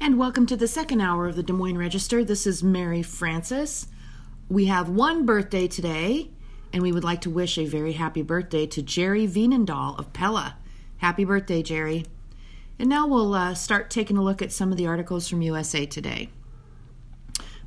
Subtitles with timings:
[0.00, 2.24] And welcome to the second hour of the Des Moines Register.
[2.24, 3.88] This is Mary Frances.
[4.48, 6.30] We have one birthday today,
[6.72, 10.56] and we would like to wish a very happy birthday to Jerry Veenendahl of Pella.
[10.98, 12.06] Happy birthday, Jerry.
[12.78, 15.84] And now we'll uh, start taking a look at some of the articles from USA
[15.84, 16.30] Today.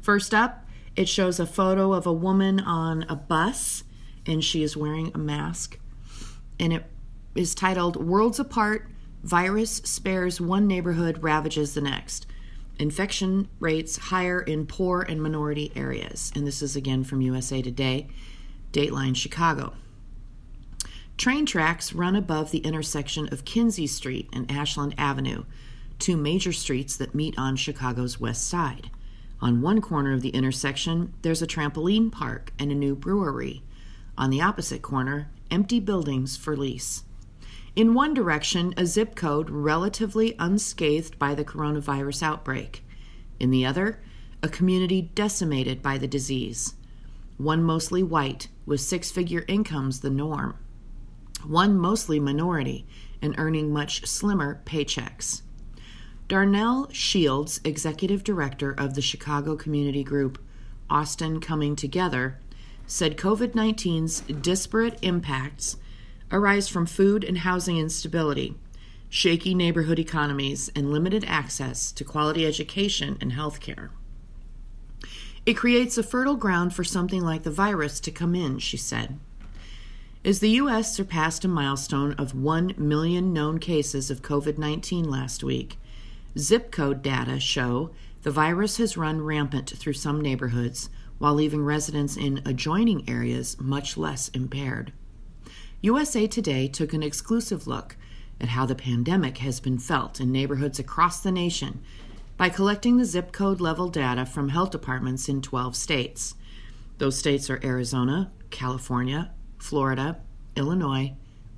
[0.02, 3.84] First up, it shows a photo of a woman on a bus,
[4.26, 5.78] and she is wearing a mask.
[6.58, 6.86] And it
[7.36, 8.88] is titled Worlds Apart
[9.24, 12.26] Virus Spares One Neighborhood, Ravages the Next.
[12.80, 16.32] Infection rates higher in poor and minority areas.
[16.36, 18.08] And this is again from USA Today,
[18.74, 19.74] Dateline Chicago.
[21.18, 25.44] Train tracks run above the intersection of Kinzie Street and Ashland Avenue,
[26.00, 28.90] two major streets that meet on Chicago's west side.
[29.40, 33.62] On one corner of the intersection, there's a trampoline park and a new brewery.
[34.18, 37.04] On the opposite corner, empty buildings for lease.
[37.74, 42.84] In one direction, a zip code relatively unscathed by the coronavirus outbreak.
[43.40, 44.02] In the other,
[44.44, 46.74] a community decimated by the disease.
[47.38, 50.58] One mostly white, with six figure incomes the norm.
[51.48, 52.86] One mostly minority
[53.22, 55.42] and earning much slimmer paychecks.
[56.28, 60.44] Darnell Shields, executive director of the Chicago community group
[60.90, 62.38] Austin Coming Together,
[62.86, 65.78] said COVID 19's disparate impacts
[66.32, 68.56] arise from food and housing instability,
[69.10, 73.92] shaky neighborhood economies, and limited access to quality education and health care.
[75.46, 79.20] It creates a fertile ground for something like the virus to come in, she said.
[80.24, 80.96] As the U.S.
[80.96, 85.80] surpassed a milestone of 1 million known cases of COVID 19 last week,
[86.38, 87.90] zip code data show
[88.22, 93.98] the virus has run rampant through some neighborhoods while leaving residents in adjoining areas much
[93.98, 94.94] less impaired.
[95.84, 97.96] USA Today took an exclusive look
[98.40, 101.82] at how the pandemic has been felt in neighborhoods across the nation
[102.38, 106.36] by collecting the zip code level data from health departments in 12 states.
[107.00, 110.20] Those states are Arizona, California, Florida,
[110.56, 111.16] Illinois,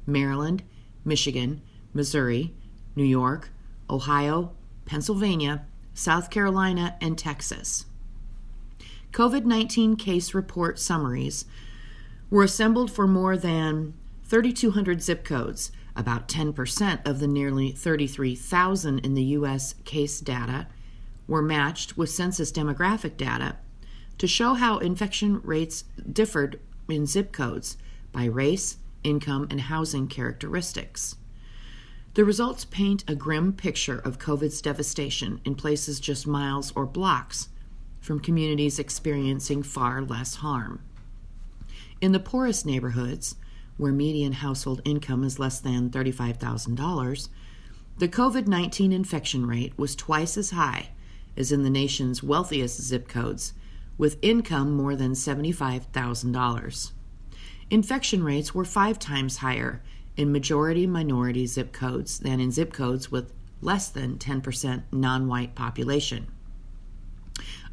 [0.07, 0.63] Maryland,
[1.03, 1.61] Michigan,
[1.93, 2.53] Missouri,
[2.95, 3.49] New York,
[3.89, 4.53] Ohio,
[4.85, 7.87] Pennsylvania, South Carolina, and Texas.
[9.11, 11.43] COVID 19 case report summaries
[12.29, 13.93] were assembled for more than
[14.25, 15.71] 3,200 zip codes.
[15.95, 19.75] About 10% of the nearly 33,000 in the U.S.
[19.85, 20.67] case data
[21.27, 23.57] were matched with census demographic data
[24.17, 27.77] to show how infection rates differed in zip codes
[28.11, 31.15] by race, income, and housing characteristics.
[32.15, 37.49] The results paint a grim picture of COVID's devastation in places just miles or blocks
[37.99, 40.83] from communities experiencing far less harm.
[42.01, 43.35] In the poorest neighborhoods,
[43.83, 47.29] where median household income is less than $35,000,
[47.99, 50.89] the COVID 19 infection rate was twice as high
[51.37, 53.53] as in the nation's wealthiest zip codes,
[53.97, 56.91] with income more than $75,000.
[57.69, 59.81] Infection rates were five times higher
[60.15, 65.55] in majority minority zip codes than in zip codes with less than 10% non white
[65.55, 66.27] population.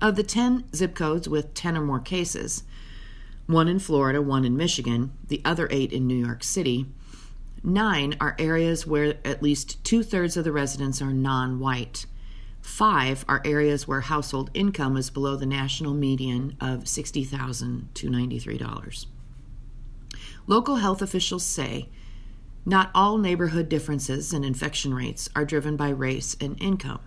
[0.00, 2.65] Of the 10 zip codes with 10 or more cases,
[3.50, 6.87] one in Florida, one in Michigan, the other eight in New York City.
[7.62, 12.06] Nine are areas where at least two thirds of the residents are non white.
[12.61, 19.06] Five are areas where household income is below the national median of $60,000 to $93.
[20.47, 21.88] Local health officials say
[22.67, 27.00] not all neighborhood differences in infection rates are driven by race and income.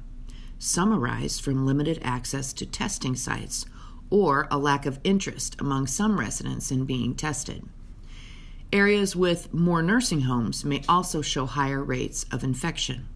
[0.58, 3.66] Some arise from limited access to testing sites
[4.14, 7.64] or a lack of interest among some residents in being tested.
[8.72, 13.08] Areas with more nursing homes may also show higher rates of infection.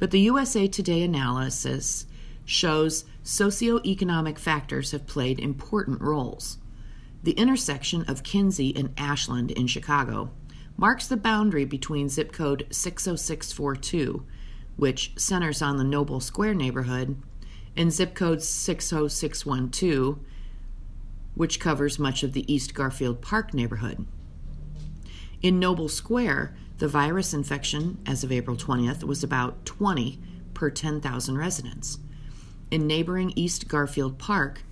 [0.00, 2.04] But the USA Today analysis
[2.44, 6.58] shows socioeconomic factors have played important roles.
[7.22, 10.32] The intersection of Kinzie and Ashland in Chicago
[10.76, 14.26] marks the boundary between zip code 60642,
[14.74, 17.22] which centers on the Noble Square neighborhood,
[17.78, 20.18] and zip code 60612,
[21.34, 24.04] which covers much of the East Garfield Park neighborhood.
[25.40, 30.20] In Noble Square, the virus infection as of April 20th was about 20
[30.54, 31.98] per 10,000 residents.
[32.72, 34.62] In neighboring East Garfield Park,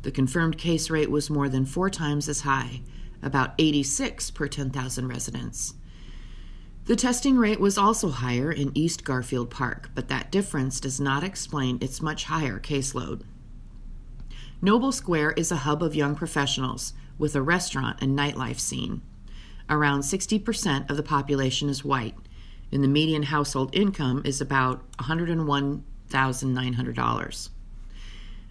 [0.00, 2.80] the confirmed case rate was more than four times as high,
[3.22, 5.74] about 86 per 10,000 residents.
[6.86, 11.24] The testing rate was also higher in East Garfield Park, but that difference does not
[11.24, 13.22] explain its much higher caseload.
[14.60, 19.00] Noble Square is a hub of young professionals with a restaurant and nightlife scene.
[19.70, 22.16] Around 60% of the population is white,
[22.70, 25.82] and the median household income is about $101,000
[26.14, 27.50] $8,900.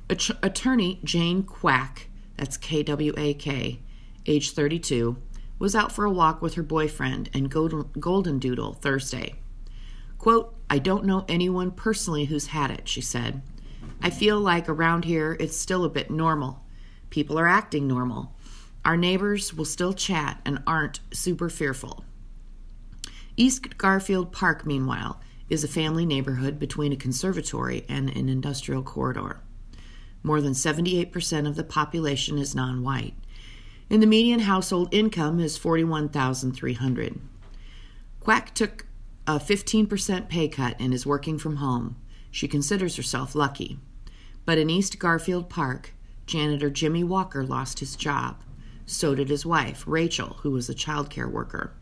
[0.09, 2.07] Att- attorney Jane Kwak,
[2.37, 3.79] that's K W A K,
[4.25, 5.17] age 32,
[5.63, 9.35] was out for a walk with her boyfriend and Golden Doodle Thursday.
[10.17, 13.41] Quote, I don't know anyone personally who's had it, she said.
[14.01, 16.65] I feel like around here it's still a bit normal.
[17.11, 18.35] People are acting normal.
[18.83, 22.03] Our neighbors will still chat and aren't super fearful.
[23.37, 29.39] East Garfield Park, meanwhile, is a family neighborhood between a conservatory and an industrial corridor.
[30.23, 33.13] More than 78% of the population is non white,
[33.89, 37.19] and the median household income is 41300
[38.19, 38.85] Kwak took
[39.27, 41.95] a 15% pay cut and is working from home.
[42.29, 43.79] She considers herself lucky.
[44.45, 45.93] But in East Garfield Park,
[46.25, 48.43] janitor Jimmy Walker lost his job.
[48.85, 51.73] So did his wife, Rachel, who was a child care worker.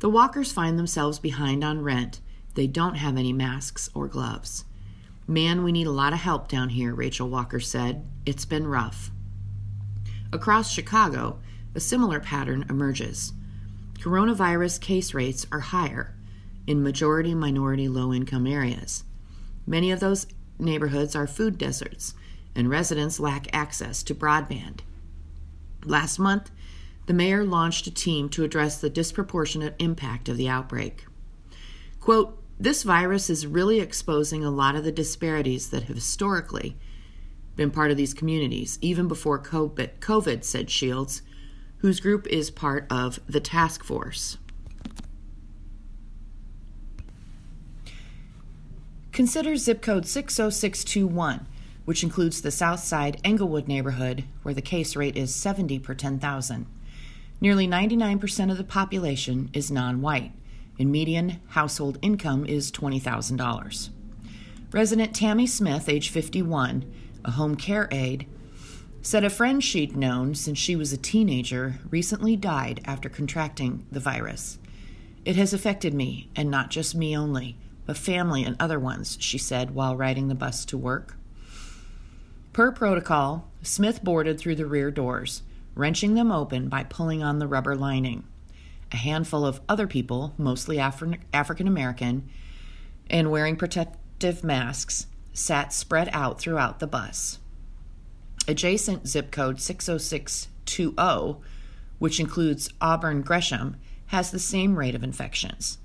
[0.00, 2.20] The Walkers find themselves behind on rent.
[2.54, 4.64] They don't have any masks or gloves.
[5.28, 8.04] Man, we need a lot of help down here, Rachel Walker said.
[8.26, 9.11] It's been rough.
[10.32, 11.40] Across Chicago,
[11.74, 13.34] a similar pattern emerges.
[13.98, 16.14] Coronavirus case rates are higher
[16.66, 19.04] in majority minority low income areas.
[19.66, 20.26] Many of those
[20.58, 22.14] neighborhoods are food deserts,
[22.54, 24.80] and residents lack access to broadband.
[25.84, 26.50] Last month,
[27.06, 31.04] the mayor launched a team to address the disproportionate impact of the outbreak.
[32.00, 36.76] Quote, this virus is really exposing a lot of the disparities that have historically
[37.56, 41.22] been part of these communities, even before COVID, said Shields,
[41.78, 44.38] whose group is part of the task force.
[49.12, 51.46] Consider zip code 60621
[51.84, 56.66] which includes the Southside Englewood neighborhood, where the case rate is 70 per 10,000.
[57.40, 60.32] Nearly 99% of the population is non white,
[60.78, 63.88] and median household income is $20,000.
[64.70, 66.90] Resident Tammy Smith, age 51,
[67.24, 68.26] a home care aide,
[69.02, 74.00] said a friend she'd known since she was a teenager recently died after contracting the
[74.00, 74.58] virus.
[75.24, 79.38] It has affected me, and not just me only, but family and other ones, she
[79.38, 81.16] said while riding the bus to work.
[82.52, 85.42] Per protocol, Smith boarded through the rear doors,
[85.74, 88.24] wrenching them open by pulling on the rubber lining.
[88.92, 92.28] A handful of other people, mostly Afri- African American,
[93.08, 97.38] and wearing protective masks, sat spread out throughout the bus.
[98.48, 101.36] Adjacent zip code 60620,
[101.98, 103.76] which includes Auburn Gresham,
[104.06, 105.78] has the same rate of infections.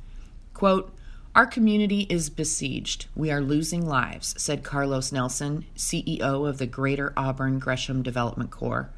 [0.54, 0.94] Quote,
[1.36, 3.06] our community is besieged.
[3.16, 8.90] We are losing lives, said Carlos Nelson, CEO of the Greater Auburn Gresham Development Corps,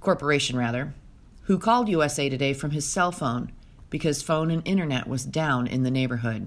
[0.00, 0.94] Corporation, rather,
[1.42, 3.52] who called USA Today from his cell phone
[3.90, 6.46] because phone and internet was down in the neighborhood.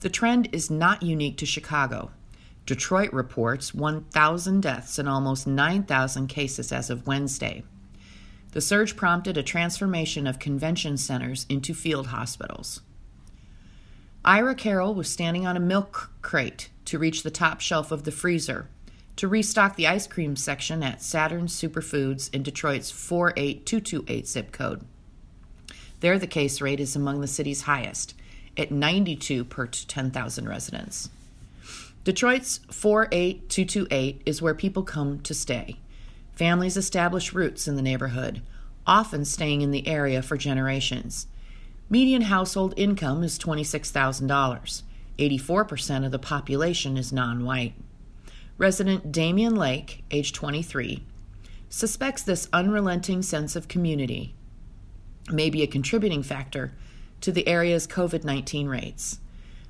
[0.00, 2.10] The trend is not unique to Chicago.
[2.66, 7.64] Detroit reports 1,000 deaths and almost 9,000 cases as of Wednesday.
[8.52, 12.80] The surge prompted a transformation of convention centers into field hospitals.
[14.24, 18.10] Ira Carroll was standing on a milk crate to reach the top shelf of the
[18.10, 18.68] freezer
[19.16, 24.84] to restock the ice cream section at Saturn Superfoods in Detroit's 48228 zip code.
[26.00, 28.14] There, the case rate is among the city's highest,
[28.56, 31.10] at 92 per 10,000 residents.
[32.04, 35.76] Detroit's 48228 is where people come to stay.
[36.34, 38.42] Families establish roots in the neighborhood,
[38.86, 41.26] often staying in the area for generations.
[41.90, 44.82] Median household income is $26,000.
[45.18, 47.74] 84% of the population is non white.
[48.58, 51.02] Resident Damian Lake, age 23,
[51.68, 54.34] suspects this unrelenting sense of community
[55.30, 56.72] may be a contributing factor
[57.20, 59.18] to the area's COVID 19 rates.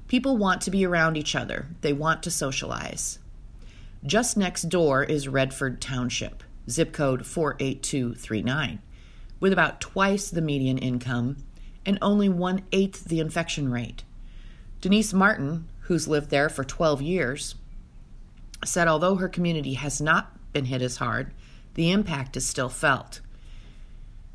[0.09, 3.19] People want to be around each other, they want to socialize.
[4.05, 8.81] Just next door is Redford Township, zip code 48239,
[9.41, 11.39] with about twice the median income
[11.85, 14.05] and only one eighth the infection rate.
[14.81, 17.55] Denise Martin, who's lived there for 12 years,
[18.65, 21.33] said although her community has not been hit as hard,
[21.75, 23.21] the impact is still felt.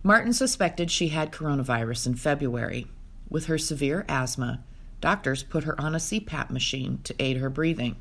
[0.03, 2.87] Martin suspected she had coronavirus in February.
[3.31, 4.61] With her severe asthma,
[4.99, 7.95] doctors put her on a CPAP machine to aid her breathing,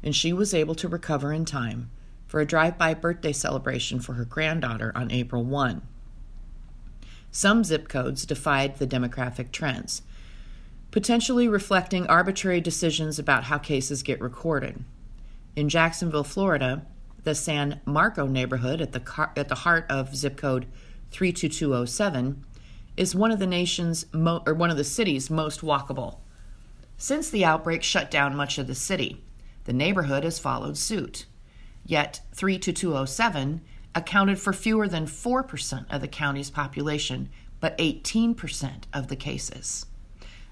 [0.00, 1.90] and she was able to recover in time
[2.28, 5.82] for a drive by birthday celebration for her granddaughter on April 1.
[7.32, 10.02] Some zip codes defied the demographic trends,
[10.92, 14.84] potentially reflecting arbitrary decisions about how cases get recorded.
[15.56, 16.86] In Jacksonville, Florida,
[17.24, 20.66] the San Marco neighborhood at the, car- at the heart of zip code
[21.10, 22.44] 32207
[22.96, 26.18] is one of the nation's mo- or one of the city's most walkable.
[26.96, 29.24] Since the outbreak shut down much of the city,
[29.64, 31.26] the neighborhood has followed suit.
[31.84, 33.62] Yet 32207
[33.94, 39.86] accounted for fewer than 4% of the county's population, but 18% of the cases.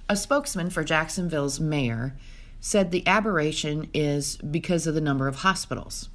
[0.09, 2.17] A spokesman for Jacksonville's mayor
[2.61, 6.09] said the aberration is because of the number of hospitals.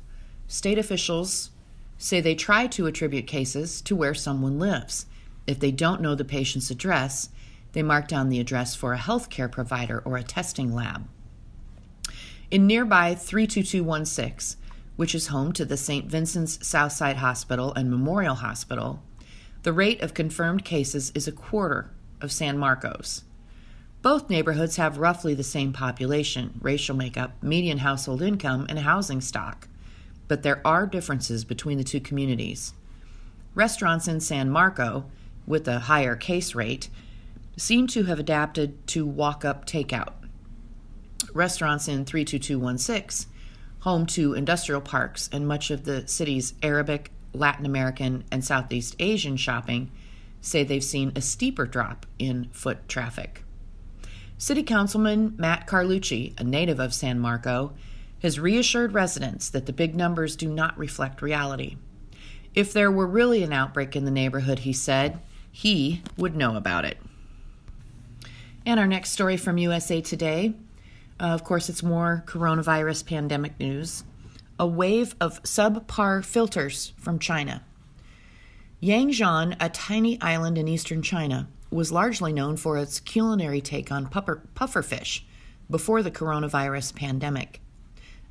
[0.48, 1.52] State officials
[1.98, 5.06] say they try to attribute cases to where someone lives.
[5.46, 7.30] If they don't know the patient's address,
[7.74, 11.08] they mark down the address for a healthcare provider or a testing lab.
[12.50, 14.60] In nearby 32216,
[14.96, 16.06] which is home to the St.
[16.06, 19.02] Vincent's Southside Hospital and Memorial Hospital,
[19.64, 21.90] the rate of confirmed cases is a quarter
[22.22, 23.24] of San Marco's.
[24.04, 29.68] Both neighborhoods have roughly the same population, racial makeup, median household income, and housing stock,
[30.28, 32.74] but there are differences between the two communities.
[33.56, 35.06] Restaurants in San Marco,
[35.46, 36.90] with a higher case rate,
[37.58, 40.14] seem to have adapted to walk up takeout.
[41.34, 43.32] Restaurants in 32216
[43.84, 49.36] home to industrial parks and much of the city's Arabic, Latin American, and Southeast Asian
[49.36, 49.92] shopping,
[50.40, 53.44] say they've seen a steeper drop in foot traffic.
[54.38, 57.74] City Councilman Matt Carlucci, a native of San Marco,
[58.22, 61.76] has reassured residents that the big numbers do not reflect reality.
[62.56, 65.20] If there were really an outbreak in the neighborhood, he said,
[65.54, 66.98] he would know about it.
[68.66, 70.54] And our next story from USA Today
[71.20, 74.04] uh, of course, it's more coronavirus pandemic news.
[74.60, 77.64] A wave of subpar filters from China.
[78.82, 84.08] Yangzhan, a tiny island in eastern China, was largely known for its culinary take on
[84.08, 85.22] puffer, pufferfish
[85.70, 87.62] before the coronavirus pandemic.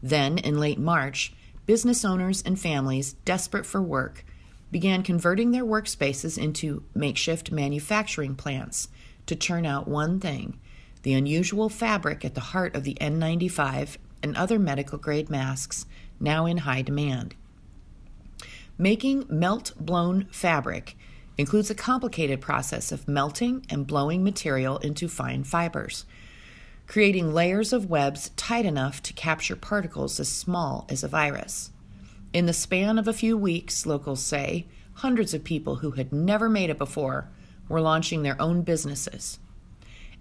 [0.02, 1.32] Then, in late March,
[1.64, 4.24] business owners and families desperate for work
[4.72, 8.88] began converting their workspaces into makeshift manufacturing plants
[9.26, 10.58] to churn out one thing
[11.02, 15.84] the unusual fabric at the heart of the N95 and other medical grade masks
[16.20, 17.34] now in high demand.
[18.78, 20.96] Making melt blown fabric
[21.36, 26.04] includes a complicated process of melting and blowing material into fine fibers,
[26.86, 31.71] creating layers of webs tight enough to capture particles as small as a virus.
[32.32, 36.48] In the span of a few weeks, locals say, hundreds of people who had never
[36.48, 37.28] made it before
[37.68, 39.38] were launching their own businesses.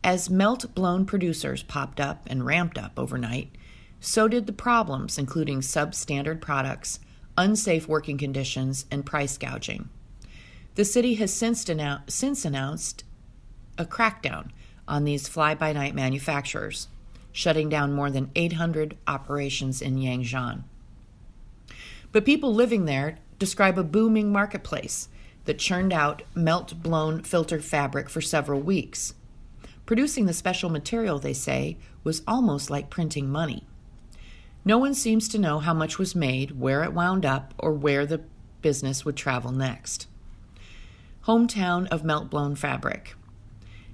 [0.03, 3.51] As melt blown producers popped up and ramped up overnight,
[4.01, 7.00] so did the problems, including substandard products,
[7.38, 9.88] unsafe working conditions, and price gouging.
[10.75, 13.03] The city has since, denou- since announced
[13.77, 14.50] a crackdown
[14.88, 16.88] on these fly by night manufacturers,
[17.32, 20.63] shutting down more than 800 operations in Yangzhan.
[22.12, 25.10] But people living there describe a booming marketplace
[25.46, 29.13] that churned out melt blown filter fabric for several weeks
[29.91, 33.68] Producing the special material, they say, was almost like printing money.
[34.63, 38.06] No one seems to know how much was made, where it wound up, or where
[38.06, 38.22] the
[38.62, 40.08] business would travel next.
[41.25, 43.15] Hometown of melt-blown fabric.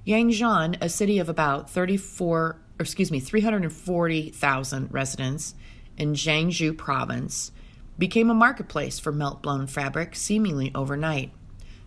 [0.05, 5.55] Yangzhan, a city of about 34, excuse me, 340,000 residents
[5.97, 7.51] in Jiangsu province,
[7.97, 11.31] became a marketplace for melt-blown fabric seemingly overnight.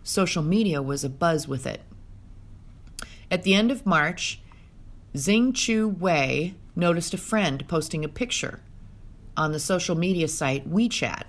[0.03, 1.81] Social media was abuzz with it.
[3.29, 4.41] At the end of March,
[5.15, 8.61] Xing Chu Wei noticed a friend posting a picture
[9.37, 11.23] on the social media site WeChat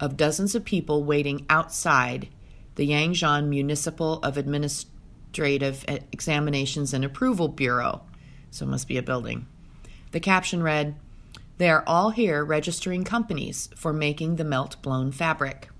[0.00, 2.28] of dozens of people waiting outside
[2.74, 8.02] the Yangzhan Municipal of Administrative Examinations and Approval Bureau.
[8.50, 9.46] So it must be a building.
[10.12, 10.96] The caption read,
[11.58, 15.70] They are all here registering companies for making the melt blown fabric.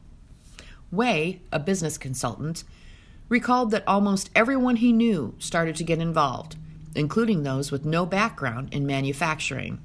[0.90, 2.64] Wei, a business consultant,
[3.28, 6.56] recalled that almost everyone he knew started to get involved,
[6.94, 9.80] including those with no background in manufacturing.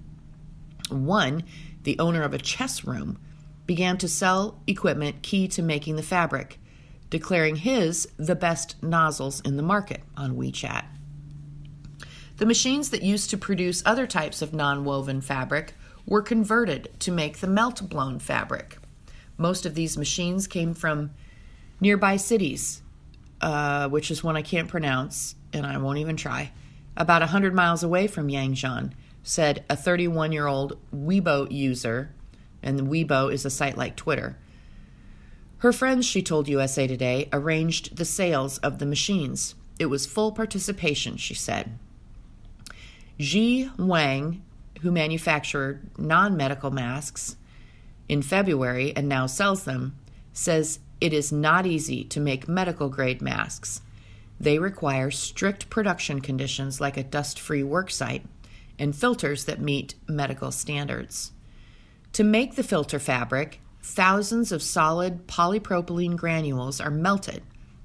[0.90, 1.44] One,
[1.84, 3.18] the owner of a chess room,
[3.66, 6.60] began to sell equipment key to making the fabric,
[7.10, 10.86] declaring his the best nozzles in the market on WeChat.
[12.38, 15.74] The machines that used to produce other types of non woven fabric
[16.06, 18.78] were converted to make the melt blown fabric.
[19.38, 21.12] Most of these machines came from
[21.80, 22.82] nearby cities
[23.42, 26.52] uh, which is one I can't pronounce, and I won't even try,
[26.96, 28.94] about 100 miles away from Yangzhan,
[29.24, 32.14] said a 31 year old Weibo user,
[32.64, 34.38] and Weibo is a site like Twitter.
[35.58, 39.56] Her friends, she told USA Today, arranged the sales of the machines.
[39.80, 41.78] It was full participation, she said.
[43.20, 44.44] Ji Wang,
[44.82, 47.36] who manufactured non medical masks
[48.10, 49.98] in February and now sells them,
[50.34, 53.82] says it is not easy to make medical grade masks.
[54.40, 58.24] They require strict production conditions like a dust free worksite,
[58.80, 61.32] and filters that meet medical standards.
[62.14, 67.44] To make the filter fabric, thousands of solid polypropylene granules are melted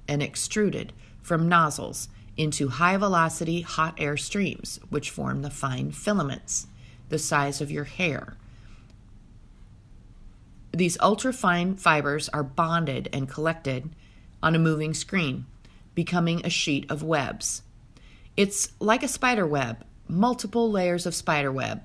[0.09, 6.67] and extruded from nozzles into high velocity hot air streams, which form the fine filaments,
[7.09, 8.37] the size of your hair.
[10.73, 13.91] These ultra-fine fibers are bonded and collected
[14.43, 15.47] on a moving screen,
[15.95, 17.63] becoming a sheet of webs.
[18.37, 21.83] It's like a spider web, multiple layers of spider web,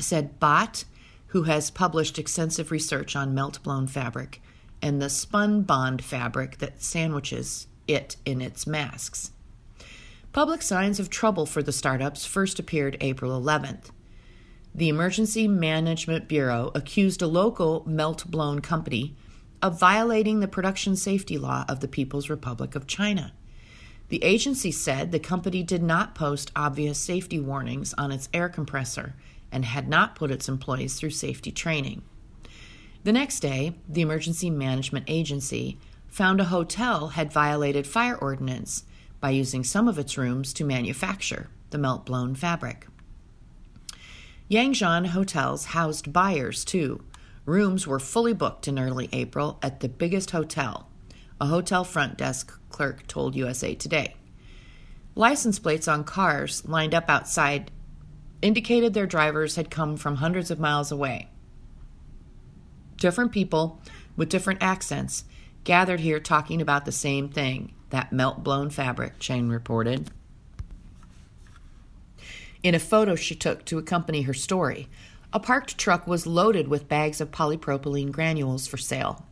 [0.00, 0.84] said Bhat,
[1.28, 4.42] who has published extensive research on melt blown fabric
[4.82, 9.30] and the spun bond fabric that sandwiches it in its masks.
[10.32, 13.90] Public signs of trouble for the startups first appeared April 11th.
[14.74, 19.14] The Emergency Management Bureau accused a local melt blown company
[19.60, 23.34] of violating the production safety law of the People's Republic of China.
[24.08, 29.14] The agency said the company did not post obvious safety warnings on its air compressor
[29.50, 32.02] and had not put its employees through safety training.
[33.04, 38.84] The next day, the Emergency Management Agency found a hotel had violated fire ordinance
[39.20, 42.86] by using some of its rooms to manufacture the melt blown fabric.
[44.52, 47.02] Yangjian hotels housed buyers too.
[47.46, 50.90] Rooms were fully booked in early April at the biggest hotel,
[51.40, 54.14] a hotel front desk clerk told USA Today.
[55.14, 57.70] License plates on cars lined up outside
[58.42, 61.30] indicated their drivers had come from hundreds of miles away.
[62.98, 63.80] Different people
[64.18, 65.24] with different accents
[65.64, 70.10] gathered here talking about the same thing that melt blown fabric, Chang reported.
[72.62, 74.88] In a photo she took to accompany her story,
[75.32, 79.26] a parked truck was loaded with bags of polypropylene granules for sale.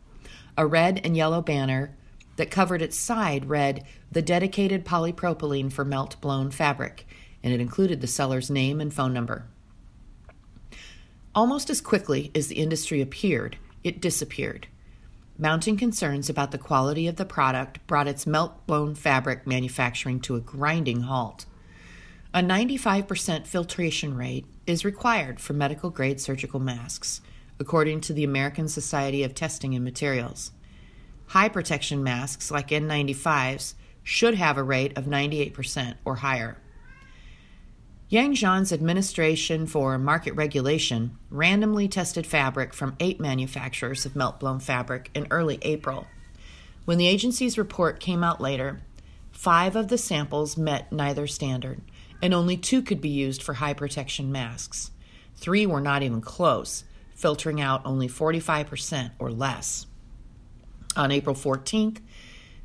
[0.57, 1.95] A red and yellow banner
[2.35, 7.07] that covered its side read, The Dedicated Polypropylene for Melt Blown Fabric,
[7.43, 9.45] and it included the seller's name and phone number.
[11.33, 14.67] Almost as quickly as the industry appeared, it disappeared.
[15.37, 20.35] Mounting concerns about the quality of the product brought its melt blown fabric manufacturing to
[20.35, 21.45] a grinding halt.
[22.33, 27.19] A 95% filtration rate is required for medical grade surgical masks,
[27.59, 30.53] according to the American Society of Testing and Materials.
[31.27, 36.57] High protection masks, like N95s, should have a rate of 98% or higher.
[38.09, 45.09] Yangjian's Administration for Market Regulation randomly tested fabric from eight manufacturers of melt blown fabric
[45.13, 46.07] in early April.
[46.85, 48.81] When the agency's report came out later,
[49.33, 51.81] five of the samples met neither standard,
[52.21, 54.91] and only two could be used for high protection masks.
[55.35, 56.83] Three were not even close,
[57.15, 59.87] filtering out only 45% or less.
[60.95, 61.99] On April 14th,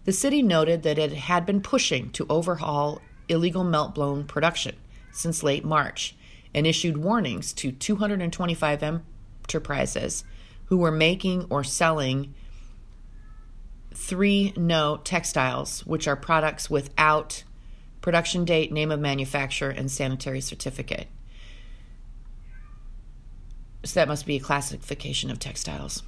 [0.05, 4.77] the city noted that it had been pushing to overhaul illegal melt blown production
[5.13, 6.15] since late March
[6.55, 10.25] and issued warnings to 225 enterprises
[10.67, 12.35] who were making or selling
[13.95, 17.45] 3 no textiles, which are products without
[18.07, 21.09] production date, name of manufacturer, and sanitary certificate.
[23.83, 26.05] So that must be a classification of textiles.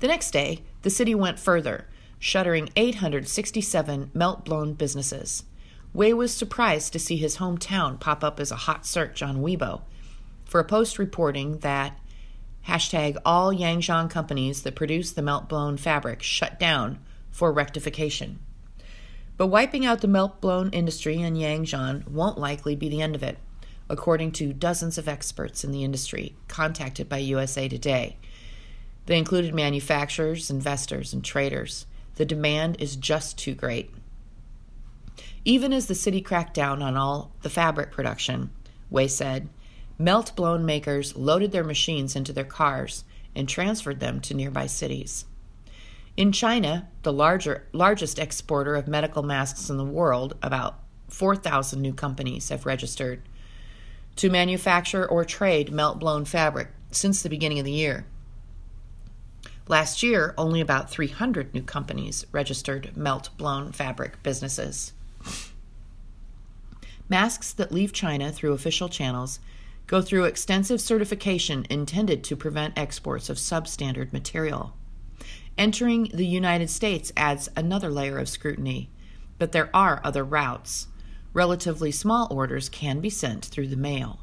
[0.00, 5.44] The next day, the city went further, shuttering 867 melt blown businesses.
[5.94, 9.80] Wei was surprised to see his hometown pop up as a hot search on Weibo
[10.44, 11.98] for a post reporting that
[12.68, 16.98] hashtag all Yangjian companies that produce the melt blown fabric shut down
[17.30, 18.40] for rectification.
[19.36, 23.22] But wiping out the melt blown industry in Yangjian won't likely be the end of
[23.22, 23.38] it,
[23.88, 28.16] according to dozens of experts in the industry contacted by USA Today.
[29.06, 31.86] They included manufacturers, investors, and traders.
[32.14, 33.90] The demand is just too great.
[35.44, 38.50] Even as the city cracked down on all the fabric production,
[38.88, 39.48] Wei said,
[39.98, 45.26] melt blown makers loaded their machines into their cars and transferred them to nearby cities.
[46.16, 51.92] In China, the larger, largest exporter of medical masks in the world, about 4,000 new
[51.92, 53.22] companies have registered
[54.16, 58.06] to manufacture or trade melt blown fabric since the beginning of the year.
[59.66, 64.92] Last year, only about 300 new companies registered melt blown fabric businesses.
[67.08, 69.40] Masks that leave China through official channels
[69.88, 74.74] go through extensive certification intended to prevent exports of substandard material.
[75.56, 78.90] Entering the United States adds another layer of scrutiny,
[79.38, 80.88] but there are other routes.
[81.32, 84.20] Relatively small orders can be sent through the mail.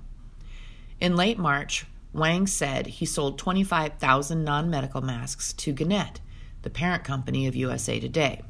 [1.00, 6.20] In late March, Wang said he sold 25,000 non medical masks to Gannett,
[6.64, 8.42] the parent company of USA Today,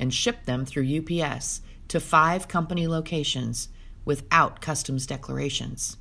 [0.00, 3.68] and shipped them through UPS to five company locations
[4.06, 5.98] without customs declarations.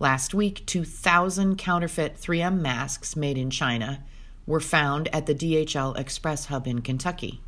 [0.00, 4.02] Last week, 2,000 counterfeit 3M masks made in China
[4.46, 7.40] were found at the DHL Express hub in Kentucky.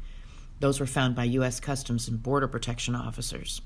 [0.61, 1.61] Those were found by U.S.
[1.61, 3.61] Customs and Border Protection officers.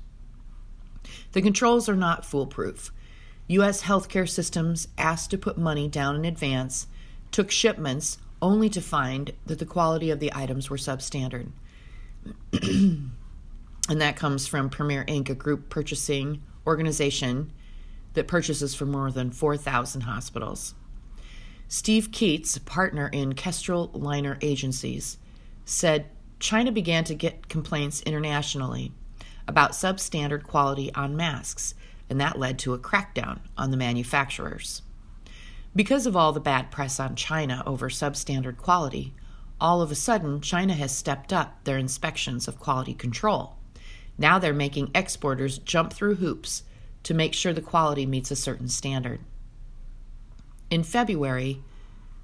[1.31, 2.91] The controls are not foolproof.
[3.47, 3.83] U.S.
[3.83, 6.87] healthcare systems asked to put money down in advance,
[7.31, 11.51] took shipments only to find that the quality of the items were substandard.
[12.53, 13.11] and
[13.87, 17.51] that comes from Premier Inc., a group purchasing organization
[18.13, 20.75] that purchases for more than 4,000 hospitals.
[21.71, 25.19] Steve Keats, a partner in Kestrel Liner Agencies,
[25.65, 26.07] said
[26.39, 28.91] China began to get complaints internationally
[29.47, 31.75] about substandard quality on masks,
[32.09, 34.81] and that led to a crackdown on the manufacturers.
[35.75, 39.13] Because of all the bad press on China over substandard quality,
[39.61, 43.57] all of a sudden China has stepped up their inspections of quality control.
[44.17, 46.63] Now they're making exporters jump through hoops
[47.03, 49.19] to make sure the quality meets a certain standard.
[50.69, 51.63] In February,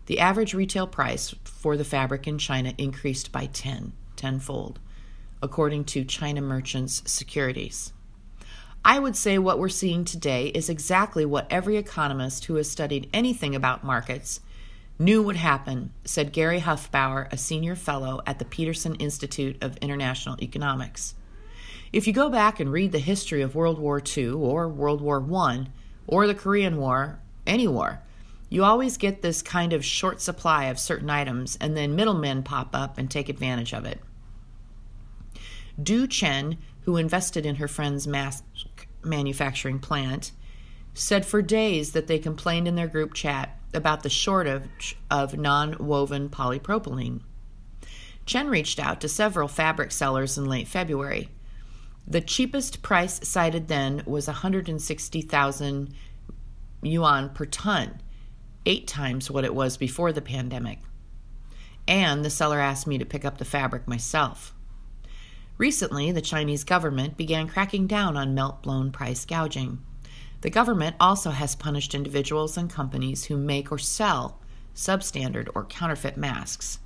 [0.05, 4.79] the average retail price for the fabric in China increased by 10, tenfold,
[5.41, 7.91] according to China Merchants Securities.
[8.83, 13.09] I would say what we're seeing today is exactly what every economist who has studied
[13.11, 14.41] anything about markets
[14.99, 20.37] knew would happen, said Gary Hufbauer, a senior fellow at the Peterson Institute of International
[20.39, 21.15] Economics.
[21.91, 25.25] If you go back and read the history of World War II or World War
[25.33, 25.65] I
[26.05, 28.01] or the Korean War, any war,
[28.55, 32.69] you always get this kind of short supply of certain items, and then middlemen pop
[32.73, 33.99] up and take advantage of it.
[35.83, 38.45] Du Chen, who invested in her friend's mask
[39.03, 40.31] manufacturing plant,
[40.93, 45.75] said for days that they complained in their group chat about the shortage of non
[45.77, 47.19] woven polypropylene.
[48.25, 51.27] Chen reached out to several fabric sellers in late February.
[52.07, 55.93] The cheapest price cited then was 160,000
[56.81, 57.99] yuan per ton,
[58.65, 60.79] eight times what it was before the pandemic.
[61.87, 64.53] And the seller asked me to pick up the fabric myself.
[65.57, 69.79] Recently, the Chinese government began cracking down on melt blown price gouging.
[70.41, 74.39] The government also has punished individuals and companies who make or sell
[74.75, 76.79] substandard or counterfeit masks.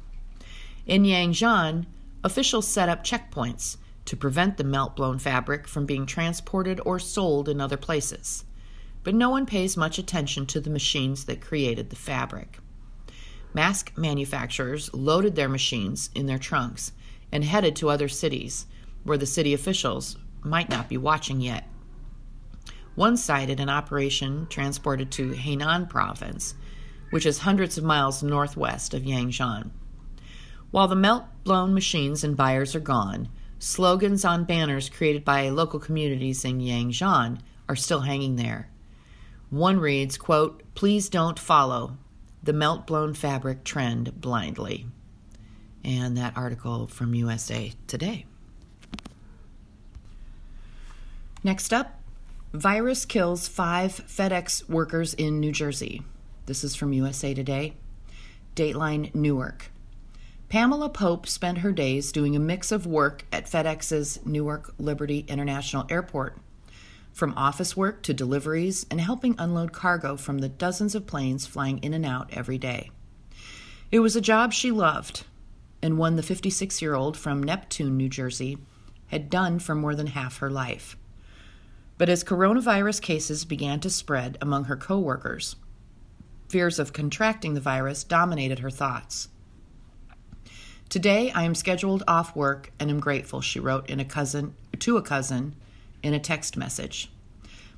[0.86, 1.88] In Yangzhan,
[2.24, 7.50] officials set up checkpoints to prevent the melt blown fabric from being transported or sold
[7.50, 8.44] in other places.
[9.04, 12.60] But no one pays much attention to the machines that created the fabric.
[13.54, 16.92] Mask manufacturers loaded their machines in their trunks
[17.32, 18.66] and headed to other cities
[19.04, 21.68] where the city officials might not be watching yet.
[22.96, 26.56] One cited an operation transported to Henan province,
[27.10, 29.72] which is hundreds of miles northwest of Yangzhan.
[30.72, 33.30] While the melt blown machines and buyers are gone,
[33.62, 38.70] Slogans on banners created by local communities in Yangzhan are still hanging there.
[39.50, 41.98] One reads, quote, Please don't follow
[42.44, 44.86] the melt blown fabric trend blindly.
[45.84, 48.26] And that article from USA Today.
[51.44, 52.00] Next up,
[52.54, 56.04] virus kills five FedEx workers in New Jersey.
[56.46, 57.74] This is from USA Today.
[58.56, 59.72] Dateline Newark.
[60.50, 65.86] Pamela Pope spent her days doing a mix of work at FedEx's Newark Liberty International
[65.90, 66.38] Airport,
[67.20, 71.78] from office work to deliveries and helping unload cargo from the dozens of planes flying
[71.80, 72.90] in and out every day.
[73.92, 75.26] It was a job she loved,
[75.82, 78.58] and one the 56 year old from Neptune, New Jersey,
[79.08, 80.96] had done for more than half her life.
[81.98, 85.58] But as coronavirus cases began to spread among her coworkers,
[86.48, 89.28] fears of contracting the virus dominated her thoughts.
[90.88, 94.96] Today I am scheduled off work and am grateful, she wrote in a cousin to
[94.96, 95.56] a cousin
[96.04, 97.12] in a text message.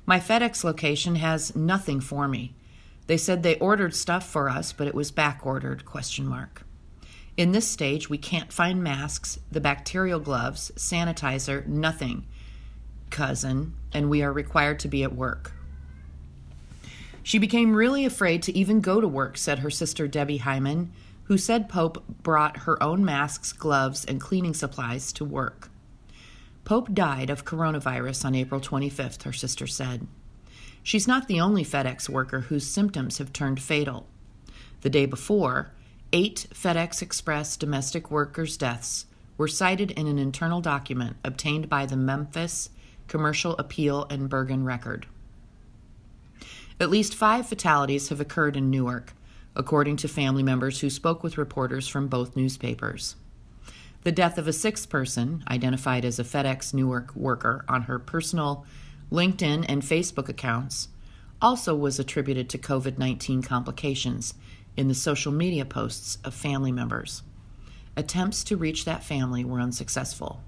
[0.04, 2.54] My FedEx location has nothing for me.
[3.06, 6.62] They said they ordered stuff for us, but it was back ordered question mark.
[7.36, 12.26] In this stage, we can't find masks, the bacterial gloves, sanitizer, nothing,
[13.10, 15.52] cousin, and we are required to be at work.
[17.22, 20.92] She became really afraid to even go to work, said her sister Debbie Hyman,
[21.24, 25.70] who said Pope brought her own masks, gloves, and cleaning supplies to work.
[26.64, 30.06] Pope died of coronavirus on April 25th, her sister said.
[30.82, 34.06] She's not the only FedEx worker whose symptoms have turned fatal.
[34.82, 35.72] The day before,
[36.12, 41.96] eight FedEx Express domestic workers' deaths were cited in an internal document obtained by the
[41.96, 42.70] Memphis
[43.08, 45.06] Commercial Appeal and Bergen Record.
[46.80, 49.14] At least five fatalities have occurred in Newark,
[49.54, 53.16] according to family members who spoke with reporters from both newspapers.
[54.04, 58.66] The death of a sixth person, identified as a FedEx Newark worker on her personal
[59.12, 60.88] LinkedIn, and Facebook accounts
[61.40, 64.34] also was attributed to COVID 19 complications
[64.76, 67.22] in the social media posts of family members.
[67.96, 70.42] Attempts to reach that family were unsuccessful.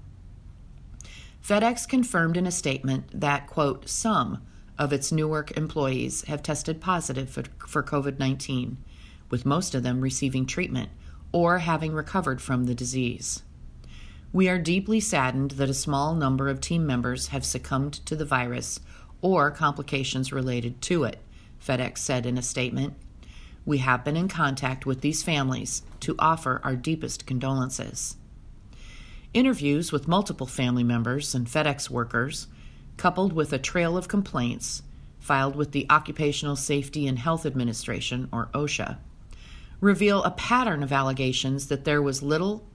[1.41, 4.41] FedEx confirmed in a statement that, quote, some
[4.77, 8.77] of its Newark employees have tested positive for, for COVID 19,
[9.29, 10.89] with most of them receiving treatment
[11.31, 13.43] or having recovered from the disease.
[14.35, 18.25] We are deeply saddened that a small number of team members have succumbed to the
[18.25, 18.81] virus
[19.21, 21.19] or complications related to it,
[21.65, 22.95] FedEx said in a statement.
[23.65, 28.17] We have been in contact with these families to offer our deepest condolences.
[29.33, 32.47] Interviews with multiple family members and FedEx workers,
[32.97, 34.83] coupled with a trail of complaints
[35.17, 38.97] filed with the Occupational Safety and Health Administration, or OSHA,
[39.79, 42.65] reveal a pattern of allegations that there was little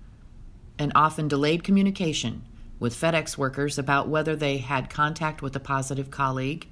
[0.80, 2.42] and often delayed communication
[2.80, 6.66] with FedEx workers about whether they had contact with a positive colleague,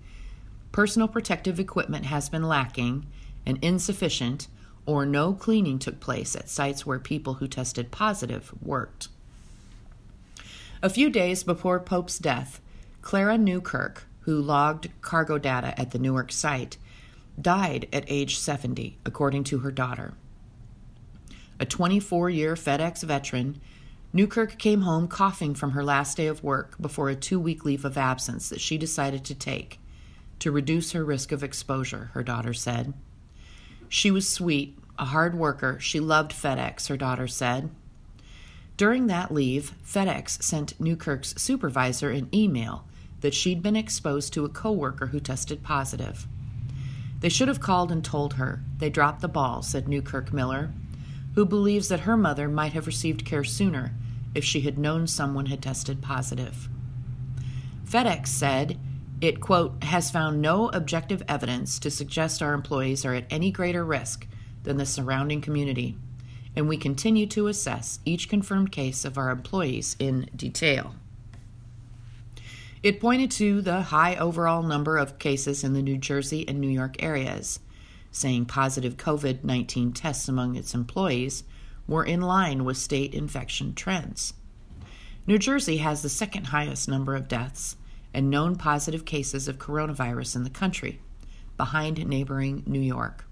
[0.73, 3.07] personal protective equipment has been lacking
[3.45, 4.49] and insufficient,
[4.87, 9.09] or no cleaning took place at sites where people who tested positive worked.
[10.83, 12.63] A few days before Pope's death,
[13.03, 16.79] Clara Newkirk, who logged cargo data at the Newark site,
[17.39, 20.15] died at age 70, according to her daughter.
[21.61, 23.61] A 24 year FedEx veteran,
[24.13, 27.85] Newkirk came home coughing from her last day of work before a two week leave
[27.85, 29.79] of absence that she decided to take
[30.39, 32.95] to reduce her risk of exposure, her daughter said.
[33.89, 35.79] She was sweet, a hard worker.
[35.81, 37.71] She loved FedEx, her daughter said.
[38.77, 42.85] During that leave, FedEx sent Newkirk's supervisor an email
[43.21, 46.27] that she'd been exposed to a coworker who tested positive.
[47.21, 48.63] They should have called and told her.
[48.79, 50.71] They dropped the ball, said Newkirk Miller,
[51.39, 53.93] who believes that her mother might have received care sooner
[54.35, 56.69] if she had known someone had tested positive.
[57.85, 58.77] FedEx said
[59.21, 63.85] it, quote, has found no objective evidence to suggest our employees are at any greater
[63.85, 64.27] risk
[64.65, 65.97] than the surrounding community
[66.57, 70.97] and we continue to assess each confirmed case of our employees in detail.
[72.83, 76.67] It pointed to the high overall number of cases in the New Jersey and New
[76.67, 77.61] York areas,
[78.19, 81.45] saying positive COVID 19 tests among its employees
[81.87, 84.35] were in line with state infection trends.
[85.27, 87.77] New Jersey has the second highest number of deaths
[88.15, 91.01] and known positive cases of coronavirus in the country,
[91.57, 93.27] behind neighboring New York.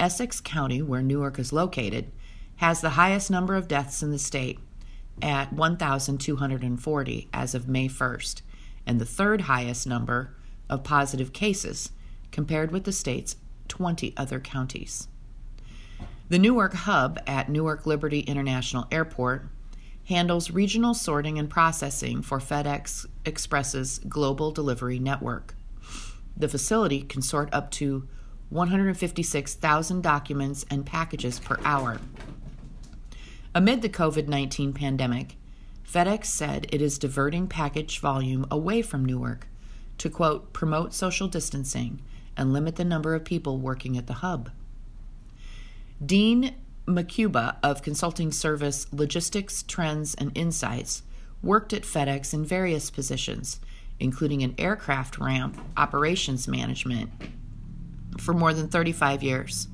[0.00, 2.10] Essex County, where Newark is located,
[2.56, 4.58] has the highest number of deaths in the state
[5.22, 8.42] at 1,240 as of May 1st,
[8.86, 10.34] and the third highest number
[10.68, 11.90] of positive cases
[12.32, 13.36] compared with the state's
[13.68, 15.08] 20 other counties.
[16.28, 19.46] The Newark hub at Newark Liberty International Airport
[20.08, 25.54] handles regional sorting and processing for FedEx Express's global delivery network.
[26.36, 28.08] The facility can sort up to
[28.50, 32.00] 156,000 documents and packages per hour.
[33.54, 35.36] Amid the COVID 19 pandemic,
[35.88, 39.46] FedEx said it is diverting package volume away from Newark
[39.98, 42.02] to, quote, promote social distancing
[42.36, 44.50] and limit the number of people working at the hub.
[46.04, 46.54] Dean
[46.86, 51.02] Maciuba of consulting service Logistics Trends and Insights
[51.42, 53.60] worked at FedEx in various positions,
[54.00, 57.10] including an aircraft ramp operations management,
[58.18, 59.68] for more than 35 years.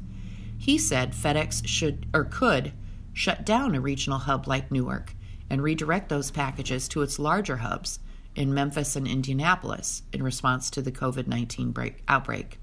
[0.59, 2.73] He said FedEx should or could
[3.13, 5.15] shut down a regional hub like Newark
[5.49, 7.99] and redirect those packages to its larger hubs
[8.35, 11.75] in Memphis and Indianapolis in response to the COVID 19
[12.09, 12.59] outbreak.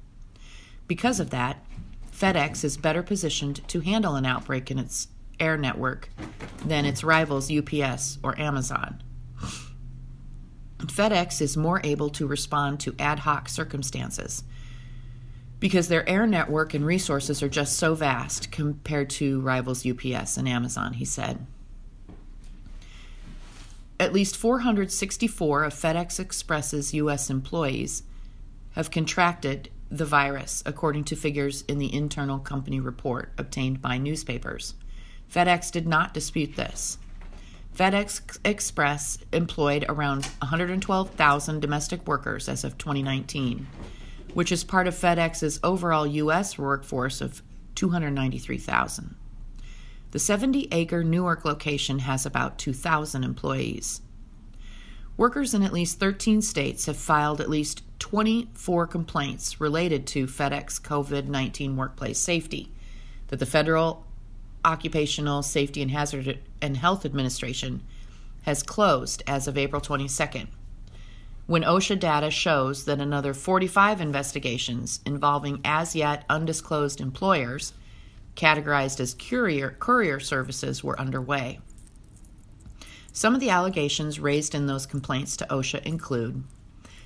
[0.87, 1.63] Because of that,
[2.11, 5.07] FedEx is better positioned to handle an outbreak in its
[5.39, 6.09] air network
[6.65, 9.03] than its rivals UPS or Amazon.
[10.79, 14.43] FedEx is more able to respond to ad hoc circumstances
[15.59, 20.47] because their air network and resources are just so vast compared to rivals UPS and
[20.47, 21.45] Amazon, he said.
[23.99, 27.29] At least 464 of FedEx Express's U.S.
[27.29, 28.03] employees
[28.71, 34.75] have contracted the virus, according to figures in the internal company report obtained by newspapers.
[35.33, 36.97] FedEx did not dispute this.
[37.75, 43.67] FedEx Express employed around 112,000 domestic workers as of 2019
[44.37, 46.59] which is part of FedEx's overall U.S.
[46.59, 47.41] workforce of
[47.73, 49.15] 293,000.
[50.11, 54.01] The 70 acre Newark location has about 2,000 employees.
[55.17, 60.79] Workers in at least 13 states have filed at least 24 complaints related to FedEx
[60.81, 62.71] COVID 19 workplace safety
[63.27, 64.05] that the Federal
[64.63, 67.83] Occupational Safety and Hazard and Health Administration
[68.43, 70.47] has closed as of April 22nd.
[71.47, 77.73] when OSHA data shows that another 45 investigations involving as yet undisclosed employers,
[78.37, 81.59] categorized as courier, courier services, were underway.
[83.11, 86.43] Some of the allegations raised in those complaints to OSHA include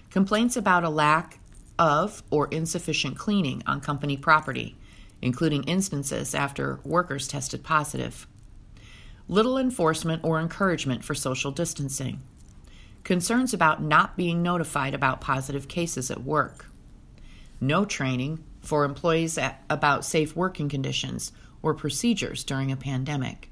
[0.10, 1.40] complaints about a lack
[1.80, 4.76] of or insufficient cleaning on company property,
[5.22, 8.28] including instances after workers tested positive,
[9.30, 12.22] little enforcement or encouragement for social distancing
[13.04, 16.68] concerns about not being notified about positive cases at work,
[17.60, 19.38] no training for employees
[19.70, 23.50] about safe working conditions or procedures during a pandemic.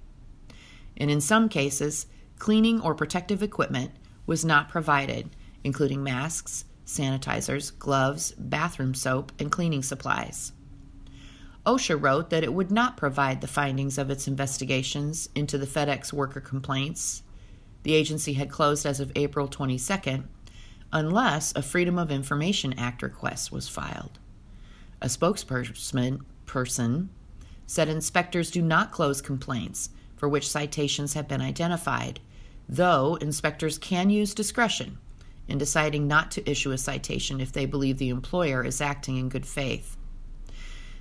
[0.97, 3.91] And in some cases, cleaning or protective equipment
[4.25, 5.29] was not provided,
[5.63, 10.53] including masks, sanitizers, gloves, bathroom soap, and cleaning supplies.
[11.65, 16.13] OSHA wrote that it would not provide the findings of its investigations into the FedEx
[16.13, 17.23] worker complaints
[17.83, 20.25] the agency had closed as of April 22nd,
[20.91, 24.18] unless a Freedom of Information Act request was filed.
[25.01, 27.09] A spokesperson person
[27.65, 32.19] said inspectors do not close complaints for which citations have been identified,
[32.67, 34.97] though inspectors can use discretion
[35.47, 39.29] in deciding not to issue a citation if they believe the employer is acting in
[39.29, 39.95] good faith.